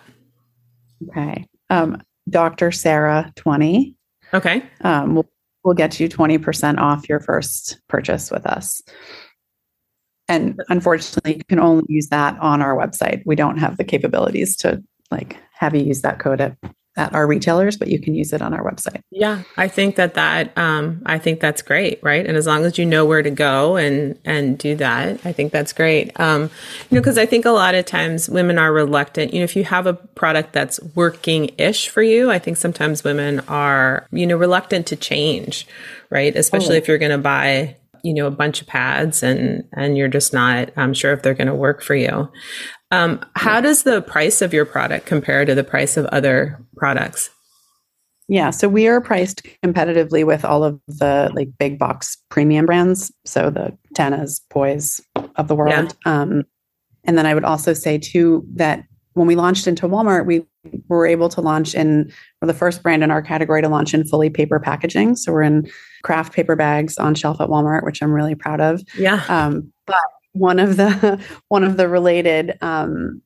Okay, 1.07 1.45
um, 1.69 2.01
Dr. 2.29 2.71
Sarah 2.71 3.31
twenty. 3.35 3.95
Okay, 4.33 4.63
um, 4.81 5.15
we'll 5.15 5.29
we'll 5.63 5.75
get 5.75 5.99
you 5.99 6.07
twenty 6.07 6.37
percent 6.37 6.79
off 6.79 7.09
your 7.09 7.19
first 7.19 7.79
purchase 7.87 8.31
with 8.31 8.45
us. 8.45 8.81
And 10.27 10.61
unfortunately, 10.69 11.37
you 11.37 11.43
can 11.49 11.59
only 11.59 11.85
use 11.89 12.07
that 12.09 12.37
on 12.39 12.61
our 12.61 12.75
website. 12.75 13.23
We 13.25 13.35
don't 13.35 13.57
have 13.57 13.77
the 13.77 13.83
capabilities 13.83 14.55
to 14.57 14.83
like 15.09 15.37
have 15.53 15.73
you 15.73 15.83
use 15.83 16.01
that 16.01 16.19
code 16.19 16.39
at 16.39 16.55
at 16.99 17.15
our 17.15 17.25
retailers, 17.25 17.77
but 17.77 17.87
you 17.87 17.97
can 17.97 18.13
use 18.13 18.33
it 18.33 18.41
on 18.41 18.53
our 18.53 18.61
website. 18.61 19.01
Yeah, 19.09 19.43
I 19.55 19.69
think 19.69 19.95
that 19.95 20.15
that 20.15 20.55
um, 20.57 21.01
I 21.05 21.17
think 21.17 21.39
that's 21.39 21.61
great, 21.61 21.99
right? 22.03 22.25
And 22.25 22.35
as 22.35 22.45
long 22.45 22.65
as 22.65 22.77
you 22.77 22.85
know 22.85 23.05
where 23.05 23.23
to 23.23 23.31
go 23.31 23.77
and 23.77 24.19
and 24.25 24.57
do 24.57 24.75
that, 24.75 25.25
I 25.25 25.31
think 25.31 25.53
that's 25.53 25.71
great. 25.71 26.19
Um, 26.19 26.43
you 26.43 26.95
know, 26.95 27.01
because 27.01 27.17
I 27.17 27.25
think 27.25 27.45
a 27.45 27.51
lot 27.51 27.73
of 27.73 27.85
times 27.85 28.29
women 28.29 28.57
are 28.57 28.73
reluctant. 28.73 29.33
You 29.33 29.39
know, 29.39 29.45
if 29.45 29.55
you 29.55 29.63
have 29.63 29.87
a 29.87 29.93
product 29.93 30.51
that's 30.51 30.79
working 30.93 31.51
ish 31.57 31.87
for 31.87 32.03
you, 32.03 32.29
I 32.29 32.37
think 32.37 32.57
sometimes 32.57 33.03
women 33.03 33.39
are 33.47 34.05
you 34.11 34.27
know 34.27 34.35
reluctant 34.35 34.85
to 34.87 34.97
change, 34.97 35.65
right? 36.09 36.35
Especially 36.35 36.75
oh. 36.75 36.79
if 36.79 36.87
you're 36.89 36.97
going 36.97 37.11
to 37.11 37.17
buy 37.17 37.77
you 38.03 38.13
know 38.13 38.27
a 38.27 38.31
bunch 38.31 38.61
of 38.61 38.67
pads 38.67 39.23
and 39.23 39.67
and 39.73 39.97
you're 39.97 40.07
just 40.07 40.33
not 40.33 40.69
I'm 40.77 40.93
sure 40.93 41.13
if 41.13 41.21
they're 41.21 41.33
going 41.33 41.47
to 41.47 41.55
work 41.55 41.81
for 41.81 41.95
you. 41.95 42.29
Um, 42.91 43.23
how 43.35 43.61
does 43.61 43.83
the 43.83 44.01
price 44.01 44.41
of 44.41 44.53
your 44.53 44.65
product 44.65 45.05
compare 45.05 45.45
to 45.45 45.53
the 45.53 45.63
price 45.63 45.97
of 45.97 46.05
other 46.07 46.59
products? 46.75 47.29
Yeah, 48.27 48.51
so 48.51 48.69
we 48.69 48.87
are 48.87 49.01
priced 49.01 49.41
competitively 49.63 50.25
with 50.25 50.45
all 50.45 50.63
of 50.63 50.79
the 50.87 51.31
like 51.33 51.49
big 51.57 51.79
box 51.79 52.15
premium 52.29 52.67
brands, 52.67 53.11
so 53.25 53.49
the 53.49 53.75
Tenas, 53.95 54.41
Poise 54.49 55.01
of 55.35 55.47
the 55.47 55.55
world. 55.55 55.95
Yeah. 56.05 56.21
Um, 56.21 56.43
and 57.05 57.17
then 57.17 57.25
I 57.25 57.33
would 57.33 57.43
also 57.43 57.73
say 57.73 57.97
too 57.97 58.45
that 58.53 58.83
when 59.13 59.25
we 59.25 59.35
launched 59.35 59.65
into 59.65 59.87
Walmart, 59.87 60.27
we 60.27 60.45
were 60.87 61.07
able 61.07 61.29
to 61.29 61.41
launch 61.41 61.73
in 61.73 62.11
we're 62.41 62.47
the 62.47 62.53
first 62.53 62.83
brand 62.83 63.03
in 63.03 63.09
our 63.09 63.21
category 63.21 63.61
to 63.61 63.69
launch 63.69 63.93
in 63.93 64.05
fully 64.05 64.29
paper 64.29 64.59
packaging. 64.59 65.15
So 65.15 65.31
we're 65.31 65.41
in 65.41 65.69
craft 66.03 66.33
paper 66.33 66.55
bags 66.55 66.97
on 66.99 67.15
shelf 67.15 67.41
at 67.41 67.49
Walmart, 67.49 67.83
which 67.83 68.01
I'm 68.03 68.11
really 68.11 68.35
proud 68.35 68.61
of. 68.61 68.81
Yeah. 68.95 69.23
Um, 69.27 69.73
but 69.87 69.97
one 70.33 70.59
of 70.59 70.77
the 70.77 71.23
one 71.47 71.63
of 71.63 71.77
the 71.77 71.87
related 71.87 72.57
um, 72.61 73.21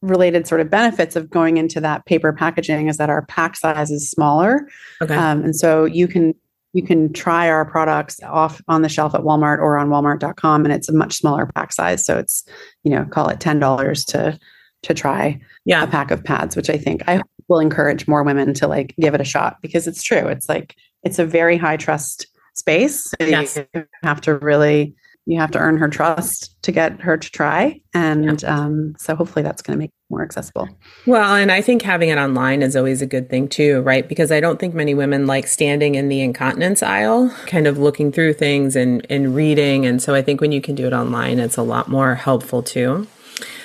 related 0.00 0.46
sort 0.46 0.60
of 0.60 0.70
benefits 0.70 1.16
of 1.16 1.30
going 1.30 1.56
into 1.56 1.80
that 1.80 2.06
paper 2.06 2.32
packaging 2.32 2.88
is 2.88 2.96
that 2.96 3.10
our 3.10 3.26
pack 3.26 3.56
size 3.56 3.90
is 3.90 4.10
smaller. 4.10 4.68
Okay. 5.02 5.14
Um, 5.14 5.44
and 5.44 5.56
so 5.56 5.84
you 5.84 6.08
can 6.08 6.34
you 6.72 6.82
can 6.82 7.10
try 7.12 7.48
our 7.48 7.64
products 7.64 8.22
off 8.22 8.60
on 8.68 8.82
the 8.82 8.88
shelf 8.88 9.14
at 9.14 9.22
Walmart 9.22 9.58
or 9.58 9.78
on 9.78 9.88
walmart.com 9.88 10.64
and 10.64 10.74
it's 10.74 10.90
a 10.90 10.92
much 10.92 11.14
smaller 11.14 11.46
pack 11.54 11.72
size 11.72 12.04
so 12.04 12.18
it's 12.18 12.44
you 12.84 12.90
know 12.90 13.04
call 13.06 13.28
it 13.28 13.38
$10 13.38 14.06
to 14.06 14.38
to 14.82 14.94
try 14.94 15.40
yeah. 15.64 15.82
a 15.82 15.86
pack 15.86 16.10
of 16.10 16.22
pads 16.22 16.54
which 16.54 16.68
I 16.68 16.76
think 16.76 17.02
I 17.08 17.22
will 17.48 17.60
encourage 17.60 18.06
more 18.06 18.22
women 18.22 18.52
to 18.54 18.68
like 18.68 18.94
give 19.00 19.14
it 19.14 19.20
a 19.22 19.24
shot 19.24 19.56
because 19.62 19.86
it's 19.86 20.02
true 20.02 20.28
it's 20.28 20.48
like 20.48 20.76
it's 21.02 21.18
a 21.18 21.24
very 21.24 21.56
high 21.56 21.78
trust 21.78 22.26
space 22.54 23.04
so 23.04 23.16
yes. 23.20 23.56
you 23.56 23.86
have 24.02 24.20
to 24.22 24.36
really 24.36 24.94
you 25.26 25.38
have 25.40 25.50
to 25.50 25.58
earn 25.58 25.76
her 25.76 25.88
trust 25.88 26.60
to 26.62 26.72
get 26.72 27.00
her 27.00 27.16
to 27.16 27.30
try 27.30 27.80
and 27.92 28.42
yeah. 28.42 28.56
um, 28.56 28.94
so 28.96 29.14
hopefully 29.14 29.42
that's 29.42 29.60
going 29.60 29.76
to 29.76 29.78
make 29.78 29.90
more 30.08 30.22
accessible. 30.22 30.68
Well, 31.04 31.34
and 31.34 31.50
I 31.50 31.60
think 31.60 31.82
having 31.82 32.10
it 32.10 32.16
online 32.16 32.62
is 32.62 32.76
always 32.76 33.02
a 33.02 33.06
good 33.06 33.28
thing 33.28 33.48
too, 33.48 33.80
right? 33.80 34.08
Because 34.08 34.30
I 34.30 34.38
don't 34.38 34.60
think 34.60 34.72
many 34.72 34.94
women 34.94 35.26
like 35.26 35.48
standing 35.48 35.96
in 35.96 36.08
the 36.08 36.20
incontinence 36.20 36.82
aisle, 36.82 37.30
kind 37.46 37.66
of 37.66 37.76
looking 37.78 38.12
through 38.12 38.34
things 38.34 38.76
and, 38.76 39.04
and 39.10 39.34
reading. 39.34 39.84
And 39.84 40.00
so 40.00 40.14
I 40.14 40.22
think 40.22 40.40
when 40.40 40.52
you 40.52 40.60
can 40.60 40.76
do 40.76 40.86
it 40.86 40.92
online, 40.92 41.40
it's 41.40 41.56
a 41.56 41.62
lot 41.62 41.88
more 41.88 42.14
helpful 42.14 42.62
too. 42.62 43.08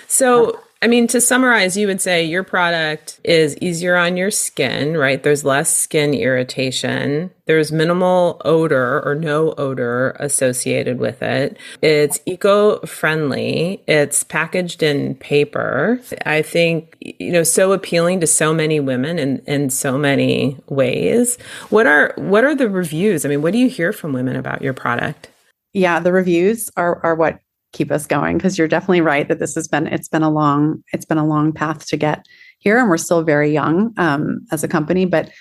So, 0.07 0.59
I 0.83 0.87
mean, 0.87 1.05
to 1.07 1.21
summarize, 1.21 1.77
you 1.77 1.85
would 1.85 2.01
say 2.01 2.25
your 2.25 2.43
product 2.43 3.19
is 3.23 3.55
easier 3.59 3.95
on 3.95 4.17
your 4.17 4.31
skin, 4.31 4.97
right? 4.97 5.21
There's 5.21 5.45
less 5.45 5.69
skin 5.69 6.15
irritation. 6.15 7.29
There's 7.45 7.71
minimal 7.71 8.41
odor 8.43 8.99
or 9.05 9.13
no 9.13 9.53
odor 9.59 10.15
associated 10.19 10.97
with 10.97 11.21
it. 11.21 11.57
It's 11.83 12.19
eco 12.25 12.79
friendly. 12.79 13.83
It's 13.87 14.23
packaged 14.23 14.81
in 14.81 15.13
paper. 15.15 16.01
I 16.25 16.41
think, 16.41 16.97
you 16.99 17.31
know, 17.31 17.43
so 17.43 17.73
appealing 17.73 18.19
to 18.21 18.27
so 18.27 18.51
many 18.51 18.79
women 18.79 19.19
in, 19.19 19.37
in 19.45 19.69
so 19.69 19.99
many 19.99 20.57
ways. 20.67 21.37
What 21.69 21.85
are, 21.85 22.13
what 22.15 22.43
are 22.43 22.55
the 22.55 22.69
reviews? 22.69 23.23
I 23.23 23.29
mean, 23.29 23.43
what 23.43 23.53
do 23.53 23.59
you 23.59 23.69
hear 23.69 23.93
from 23.93 24.13
women 24.13 24.35
about 24.35 24.63
your 24.63 24.73
product? 24.73 25.29
Yeah, 25.73 25.99
the 25.99 26.11
reviews 26.11 26.71
are, 26.75 26.99
are 27.05 27.13
what 27.13 27.39
keep 27.71 27.91
us 27.91 28.05
going 28.05 28.37
because 28.37 28.57
you're 28.57 28.67
definitely 28.67 29.01
right 29.01 29.27
that 29.27 29.39
this 29.39 29.55
has 29.55 29.67
been 29.67 29.87
it's 29.87 30.07
been 30.07 30.23
a 30.23 30.29
long 30.29 30.83
it's 30.93 31.05
been 31.05 31.17
a 31.17 31.25
long 31.25 31.51
path 31.51 31.85
to 31.87 31.97
get 31.97 32.25
here 32.59 32.77
and 32.77 32.89
we're 32.89 32.97
still 32.97 33.23
very 33.23 33.51
young 33.51 33.93
um, 33.97 34.45
as 34.51 34.63
a 34.63 34.67
company 34.67 35.05
but 35.05 35.31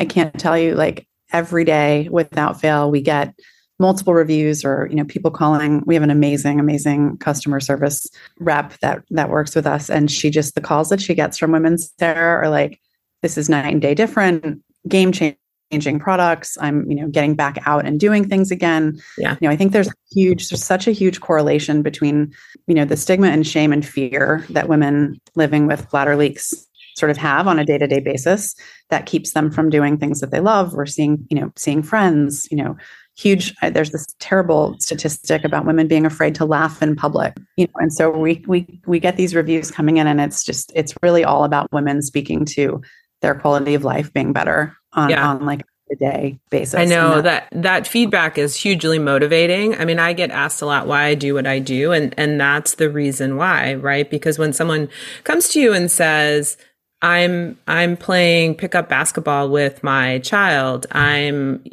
i 0.00 0.04
can't 0.04 0.38
tell 0.38 0.58
you 0.58 0.74
like 0.74 1.06
every 1.32 1.64
day 1.64 2.08
without 2.10 2.60
fail 2.60 2.90
we 2.90 3.00
get 3.00 3.34
multiple 3.78 4.14
reviews 4.14 4.64
or 4.64 4.86
you 4.90 4.96
know 4.96 5.04
people 5.04 5.30
calling. 5.30 5.82
We 5.86 5.94
have 5.94 6.02
an 6.02 6.10
amazing 6.10 6.60
amazing 6.60 7.18
customer 7.18 7.60
service 7.60 8.06
rep 8.38 8.78
that 8.80 9.02
that 9.10 9.30
works 9.30 9.54
with 9.54 9.66
us 9.66 9.90
and 9.90 10.10
she 10.10 10.30
just 10.30 10.54
the 10.54 10.60
calls 10.60 10.88
that 10.90 11.00
she 11.00 11.14
gets 11.14 11.38
from 11.38 11.52
women's 11.52 11.92
there 11.98 12.40
are 12.42 12.48
like 12.48 12.80
this 13.22 13.36
is 13.36 13.48
night 13.48 13.72
and 13.72 13.82
day 13.82 13.94
different 13.94 14.62
game 14.88 15.12
change 15.12 15.36
changing 15.74 15.98
products 15.98 16.56
i'm 16.60 16.88
you 16.88 16.94
know 16.94 17.08
getting 17.08 17.34
back 17.34 17.58
out 17.66 17.84
and 17.84 17.98
doing 17.98 18.28
things 18.28 18.50
again. 18.52 19.00
Yeah. 19.18 19.36
You 19.40 19.48
know 19.48 19.52
i 19.52 19.56
think 19.56 19.72
there's 19.72 19.90
huge 20.12 20.48
there's 20.48 20.62
such 20.62 20.86
a 20.86 20.92
huge 20.92 21.20
correlation 21.20 21.82
between 21.82 22.32
you 22.68 22.74
know 22.74 22.84
the 22.84 22.96
stigma 22.96 23.26
and 23.26 23.44
shame 23.44 23.72
and 23.72 23.84
fear 23.84 24.44
that 24.50 24.68
women 24.68 25.20
living 25.34 25.66
with 25.66 25.90
bladder 25.90 26.16
leaks 26.16 26.54
sort 26.96 27.10
of 27.10 27.16
have 27.16 27.48
on 27.48 27.58
a 27.58 27.64
day-to-day 27.64 27.98
basis 27.98 28.54
that 28.90 29.06
keeps 29.06 29.32
them 29.32 29.50
from 29.50 29.68
doing 29.68 29.98
things 29.98 30.20
that 30.20 30.30
they 30.30 30.38
love. 30.38 30.72
Or 30.74 30.86
seeing 30.86 31.26
you 31.28 31.40
know 31.40 31.50
seeing 31.56 31.82
friends 31.82 32.46
you 32.52 32.56
know 32.56 32.76
huge 33.16 33.52
uh, 33.62 33.70
there's 33.70 33.90
this 33.90 34.06
terrible 34.20 34.76
statistic 34.78 35.44
about 35.44 35.66
women 35.66 35.88
being 35.88 36.06
afraid 36.06 36.36
to 36.36 36.44
laugh 36.44 36.82
in 36.82 36.94
public 36.94 37.36
you 37.56 37.66
know 37.66 37.72
and 37.76 37.92
so 37.92 38.10
we 38.10 38.44
we 38.46 38.80
we 38.86 39.00
get 39.00 39.16
these 39.16 39.34
reviews 39.34 39.70
coming 39.70 39.96
in 39.96 40.06
and 40.06 40.20
it's 40.20 40.44
just 40.44 40.70
it's 40.76 40.94
really 41.02 41.24
all 41.24 41.42
about 41.44 41.72
women 41.72 42.02
speaking 42.02 42.44
to 42.44 42.80
their 43.24 43.34
quality 43.34 43.74
of 43.74 43.84
life 43.84 44.12
being 44.12 44.34
better 44.34 44.76
on, 44.92 45.08
yeah. 45.08 45.26
on 45.26 45.46
like 45.46 45.62
a 45.90 45.96
day 45.96 46.38
basis. 46.50 46.74
I 46.74 46.84
know 46.84 47.22
that, 47.22 47.48
that 47.52 47.62
that 47.62 47.86
feedback 47.86 48.36
is 48.36 48.54
hugely 48.54 48.98
motivating. 48.98 49.74
I 49.76 49.86
mean, 49.86 49.98
I 49.98 50.12
get 50.12 50.30
asked 50.30 50.60
a 50.60 50.66
lot 50.66 50.86
why 50.86 51.04
I 51.04 51.14
do 51.14 51.32
what 51.34 51.46
I 51.46 51.58
do 51.58 51.92
and 51.92 52.14
and 52.18 52.38
that's 52.38 52.74
the 52.74 52.90
reason 52.90 53.36
why, 53.36 53.74
right? 53.74 54.08
Because 54.10 54.38
when 54.38 54.52
someone 54.52 54.90
comes 55.24 55.48
to 55.50 55.60
you 55.60 55.72
and 55.72 55.90
says, 55.90 56.58
I'm 57.00 57.58
I'm 57.66 57.96
playing 57.96 58.56
pickup 58.56 58.90
basketball 58.90 59.48
with 59.48 59.82
my 59.82 60.18
child. 60.18 60.86
I'm 60.92 61.64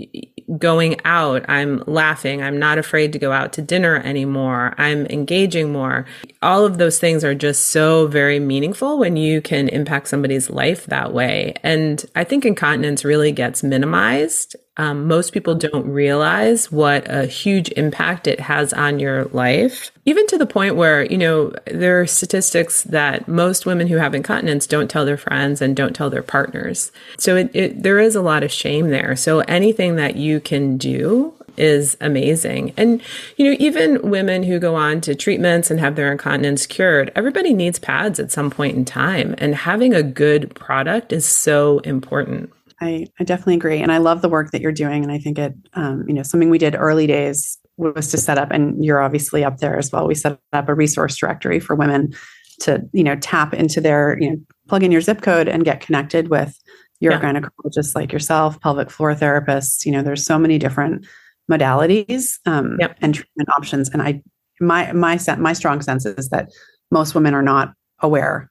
going 0.57 0.99
out. 1.05 1.45
I'm 1.49 1.83
laughing. 1.87 2.41
I'm 2.41 2.59
not 2.59 2.77
afraid 2.77 3.13
to 3.13 3.19
go 3.19 3.31
out 3.31 3.53
to 3.53 3.61
dinner 3.61 3.97
anymore. 3.97 4.73
I'm 4.77 5.05
engaging 5.07 5.71
more. 5.71 6.05
All 6.41 6.65
of 6.65 6.77
those 6.77 6.99
things 6.99 7.23
are 7.23 7.35
just 7.35 7.67
so 7.67 8.07
very 8.07 8.39
meaningful 8.39 8.99
when 8.99 9.15
you 9.15 9.41
can 9.41 9.69
impact 9.69 10.07
somebody's 10.07 10.49
life 10.49 10.85
that 10.87 11.13
way. 11.13 11.55
And 11.63 12.03
I 12.15 12.23
think 12.23 12.45
incontinence 12.45 13.05
really 13.05 13.31
gets 13.31 13.63
minimized 13.63 14.55
um, 14.81 15.05
most 15.05 15.31
people 15.31 15.53
don't 15.53 15.85
realize 15.85 16.71
what 16.71 17.07
a 17.07 17.27
huge 17.27 17.69
impact 17.73 18.25
it 18.25 18.39
has 18.39 18.73
on 18.73 18.99
your 18.99 19.25
life, 19.25 19.91
even 20.05 20.25
to 20.25 20.39
the 20.39 20.47
point 20.47 20.75
where, 20.75 21.05
you 21.05 21.19
know, 21.19 21.53
there 21.67 22.01
are 22.01 22.07
statistics 22.07 22.81
that 22.85 23.27
most 23.27 23.67
women 23.67 23.85
who 23.85 23.97
have 23.97 24.15
incontinence 24.15 24.65
don't 24.65 24.89
tell 24.89 25.05
their 25.05 25.17
friends 25.17 25.61
and 25.61 25.75
don't 25.75 25.95
tell 25.95 26.09
their 26.09 26.23
partners. 26.23 26.91
So 27.19 27.35
it, 27.35 27.51
it, 27.53 27.83
there 27.83 27.99
is 27.99 28.15
a 28.15 28.23
lot 28.23 28.41
of 28.41 28.51
shame 28.51 28.89
there. 28.89 29.15
So 29.15 29.41
anything 29.41 29.97
that 29.97 30.15
you 30.15 30.39
can 30.39 30.77
do 30.77 31.35
is 31.57 31.95
amazing. 32.01 32.73
And, 32.75 33.03
you 33.37 33.45
know, 33.45 33.57
even 33.59 34.09
women 34.09 34.41
who 34.41 34.57
go 34.57 34.73
on 34.73 34.99
to 35.01 35.13
treatments 35.13 35.69
and 35.69 35.79
have 35.79 35.95
their 35.95 36.11
incontinence 36.11 36.65
cured, 36.65 37.11
everybody 37.15 37.53
needs 37.53 37.77
pads 37.77 38.19
at 38.19 38.31
some 38.31 38.49
point 38.49 38.75
in 38.75 38.85
time. 38.85 39.35
And 39.37 39.53
having 39.53 39.93
a 39.93 40.01
good 40.01 40.55
product 40.55 41.13
is 41.13 41.27
so 41.27 41.79
important. 41.79 42.51
I, 42.81 43.05
I 43.19 43.23
definitely 43.23 43.55
agree. 43.55 43.79
And 43.79 43.91
I 43.91 43.99
love 43.99 44.21
the 44.21 44.29
work 44.29 44.51
that 44.51 44.61
you're 44.61 44.71
doing. 44.71 45.03
And 45.03 45.11
I 45.11 45.19
think 45.19 45.37
it, 45.37 45.53
um, 45.73 46.03
you 46.07 46.13
know, 46.13 46.23
something 46.23 46.49
we 46.49 46.57
did 46.57 46.75
early 46.75 47.07
days 47.07 47.57
was 47.77 48.09
to 48.11 48.17
set 48.17 48.37
up, 48.37 48.51
and 48.51 48.83
you're 48.83 49.01
obviously 49.01 49.43
up 49.43 49.57
there 49.57 49.77
as 49.77 49.91
well. 49.91 50.07
We 50.07 50.15
set 50.15 50.39
up 50.51 50.69
a 50.69 50.73
resource 50.73 51.15
directory 51.15 51.59
for 51.59 51.75
women 51.75 52.13
to, 52.61 52.81
you 52.91 53.03
know, 53.03 53.15
tap 53.15 53.53
into 53.53 53.81
their, 53.81 54.17
you 54.19 54.31
know, 54.31 54.37
plug 54.67 54.83
in 54.83 54.91
your 54.91 55.01
zip 55.01 55.21
code 55.21 55.47
and 55.47 55.63
get 55.63 55.81
connected 55.81 56.29
with 56.29 56.59
your 56.99 57.13
yeah. 57.13 57.21
gynecologist 57.21 57.95
like 57.95 58.11
yourself, 58.11 58.59
pelvic 58.61 58.91
floor 58.91 59.15
therapists. 59.15 59.85
You 59.85 59.91
know, 59.91 60.01
there's 60.01 60.25
so 60.25 60.37
many 60.37 60.57
different 60.57 61.05
modalities 61.49 62.33
um, 62.45 62.77
yep. 62.79 62.97
and 63.01 63.15
treatment 63.15 63.49
options. 63.49 63.89
And 63.89 64.01
I, 64.01 64.21
my, 64.59 64.91
my, 64.91 65.19
my 65.37 65.53
strong 65.53 65.81
sense 65.81 66.05
is 66.05 66.29
that 66.29 66.49
most 66.91 67.15
women 67.15 67.33
are 67.33 67.41
not 67.41 67.73
aware 67.99 68.49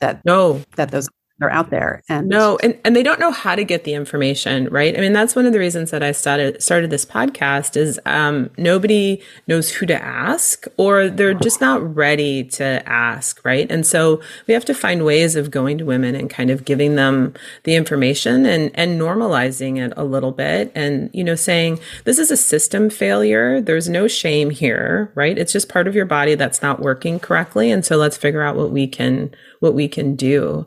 that 0.00 0.20
no 0.24 0.60
that 0.76 0.90
those 0.90 1.08
are 1.42 1.50
out 1.50 1.70
there 1.70 2.02
and 2.08 2.28
no 2.28 2.58
and, 2.62 2.78
and 2.84 2.94
they 2.94 3.02
don't 3.02 3.20
know 3.20 3.30
how 3.30 3.54
to 3.54 3.64
get 3.64 3.84
the 3.84 3.94
information 3.94 4.68
right? 4.70 4.96
I 4.96 5.00
mean 5.00 5.12
that's 5.12 5.34
one 5.34 5.46
of 5.46 5.52
the 5.52 5.58
reasons 5.58 5.90
that 5.90 6.02
i 6.02 6.12
started 6.12 6.62
started 6.62 6.90
this 6.90 7.04
podcast 7.04 7.76
is 7.76 8.00
um, 8.06 8.50
nobody 8.56 9.22
knows 9.46 9.70
who 9.70 9.86
to 9.86 10.02
ask 10.02 10.66
or 10.76 11.08
they're 11.08 11.34
just 11.34 11.60
not 11.60 11.94
ready 11.94 12.44
to 12.44 12.82
ask 12.88 13.44
right? 13.44 13.70
And 13.70 13.86
so 13.86 14.20
we 14.46 14.54
have 14.54 14.64
to 14.66 14.74
find 14.74 15.04
ways 15.04 15.36
of 15.36 15.50
going 15.50 15.78
to 15.78 15.84
women 15.84 16.14
and 16.14 16.30
kind 16.30 16.50
of 16.50 16.64
giving 16.64 16.96
them 16.96 17.34
the 17.64 17.74
information 17.74 18.46
and 18.46 18.70
and 18.74 19.00
normalizing 19.00 19.78
it 19.78 19.92
a 19.96 20.04
little 20.04 20.32
bit 20.32 20.72
and 20.74 21.10
you 21.12 21.24
know 21.24 21.34
saying 21.34 21.78
this 22.04 22.18
is 22.18 22.30
a 22.30 22.36
system 22.36 22.90
failure. 22.90 23.60
There's 23.60 23.88
no 23.88 24.08
shame 24.08 24.50
here 24.50 25.10
right? 25.14 25.38
It's 25.38 25.52
just 25.52 25.68
part 25.68 25.86
of 25.86 25.94
your 25.94 26.06
body 26.06 26.34
that's 26.34 26.62
not 26.62 26.80
working 26.80 27.18
correctly. 27.20 27.70
And 27.70 27.84
so 27.84 27.96
let's 27.96 28.16
figure 28.16 28.42
out 28.42 28.56
what 28.56 28.70
we 28.70 28.86
can 28.86 29.34
what 29.60 29.74
we 29.74 29.88
can 29.88 30.16
do 30.16 30.66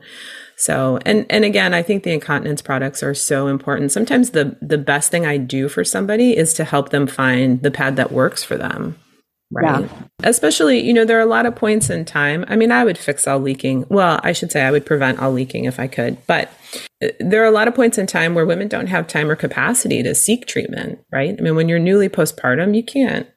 so, 0.57 0.99
and 1.05 1.25
and 1.29 1.43
again, 1.43 1.73
I 1.73 1.81
think 1.81 2.03
the 2.03 2.13
incontinence 2.13 2.61
products 2.61 3.03
are 3.03 3.13
so 3.13 3.47
important. 3.47 3.91
Sometimes 3.91 4.31
the 4.31 4.57
the 4.61 4.77
best 4.77 5.11
thing 5.11 5.25
I 5.25 5.37
do 5.37 5.67
for 5.67 5.83
somebody 5.83 6.35
is 6.35 6.53
to 6.55 6.63
help 6.63 6.89
them 6.89 7.07
find 7.07 7.61
the 7.61 7.71
pad 7.71 7.95
that 7.97 8.11
works 8.11 8.43
for 8.43 8.57
them. 8.57 8.97
Right. 9.51 9.81
Yeah. 9.81 9.89
Especially, 10.23 10.81
you 10.81 10.91
know, 10.93 11.05
there 11.05 11.17
are 11.17 11.21
a 11.21 11.27
lot 11.27 11.45
of 11.45 11.55
points 11.55 11.89
in 11.89 12.03
time. 12.03 12.45
I 12.47 12.55
mean, 12.55 12.71
I 12.71 12.83
would 12.83 12.97
fix 12.97 13.27
all 13.27 13.39
leaking. 13.39 13.85
Well, 13.89 14.19
I 14.23 14.31
should 14.31 14.51
say 14.51 14.63
I 14.63 14.71
would 14.71 14.85
prevent 14.85 15.19
all 15.19 15.31
leaking 15.31 15.65
if 15.65 15.79
I 15.79 15.87
could. 15.87 16.17
But 16.25 16.49
uh, 17.03 17.09
there 17.19 17.43
are 17.43 17.47
a 17.47 17.51
lot 17.51 17.67
of 17.67 17.75
points 17.75 17.97
in 17.97 18.07
time 18.07 18.33
where 18.33 18.45
women 18.45 18.67
don't 18.67 18.87
have 18.87 19.07
time 19.07 19.29
or 19.29 19.35
capacity 19.35 20.01
to 20.01 20.15
seek 20.15 20.47
treatment, 20.47 20.99
right? 21.11 21.35
I 21.37 21.41
mean, 21.41 21.55
when 21.55 21.69
you're 21.69 21.79
newly 21.79 22.09
postpartum, 22.09 22.75
you 22.75 22.83
can't 22.83 23.27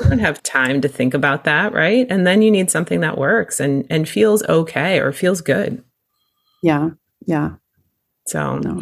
you 0.00 0.08
don't 0.08 0.18
have 0.20 0.42
time 0.42 0.80
to 0.82 0.88
think 0.88 1.14
about 1.14 1.44
that, 1.44 1.72
right? 1.72 2.06
And 2.08 2.26
then 2.26 2.42
you 2.42 2.50
need 2.50 2.70
something 2.70 3.00
that 3.00 3.18
works 3.18 3.58
and 3.60 3.86
and 3.90 4.08
feels 4.08 4.42
okay 4.44 5.00
or 5.00 5.12
feels 5.12 5.40
good. 5.40 5.82
Yeah. 6.66 6.90
Yeah. 7.26 7.50
So, 8.26 8.58
no. 8.58 8.80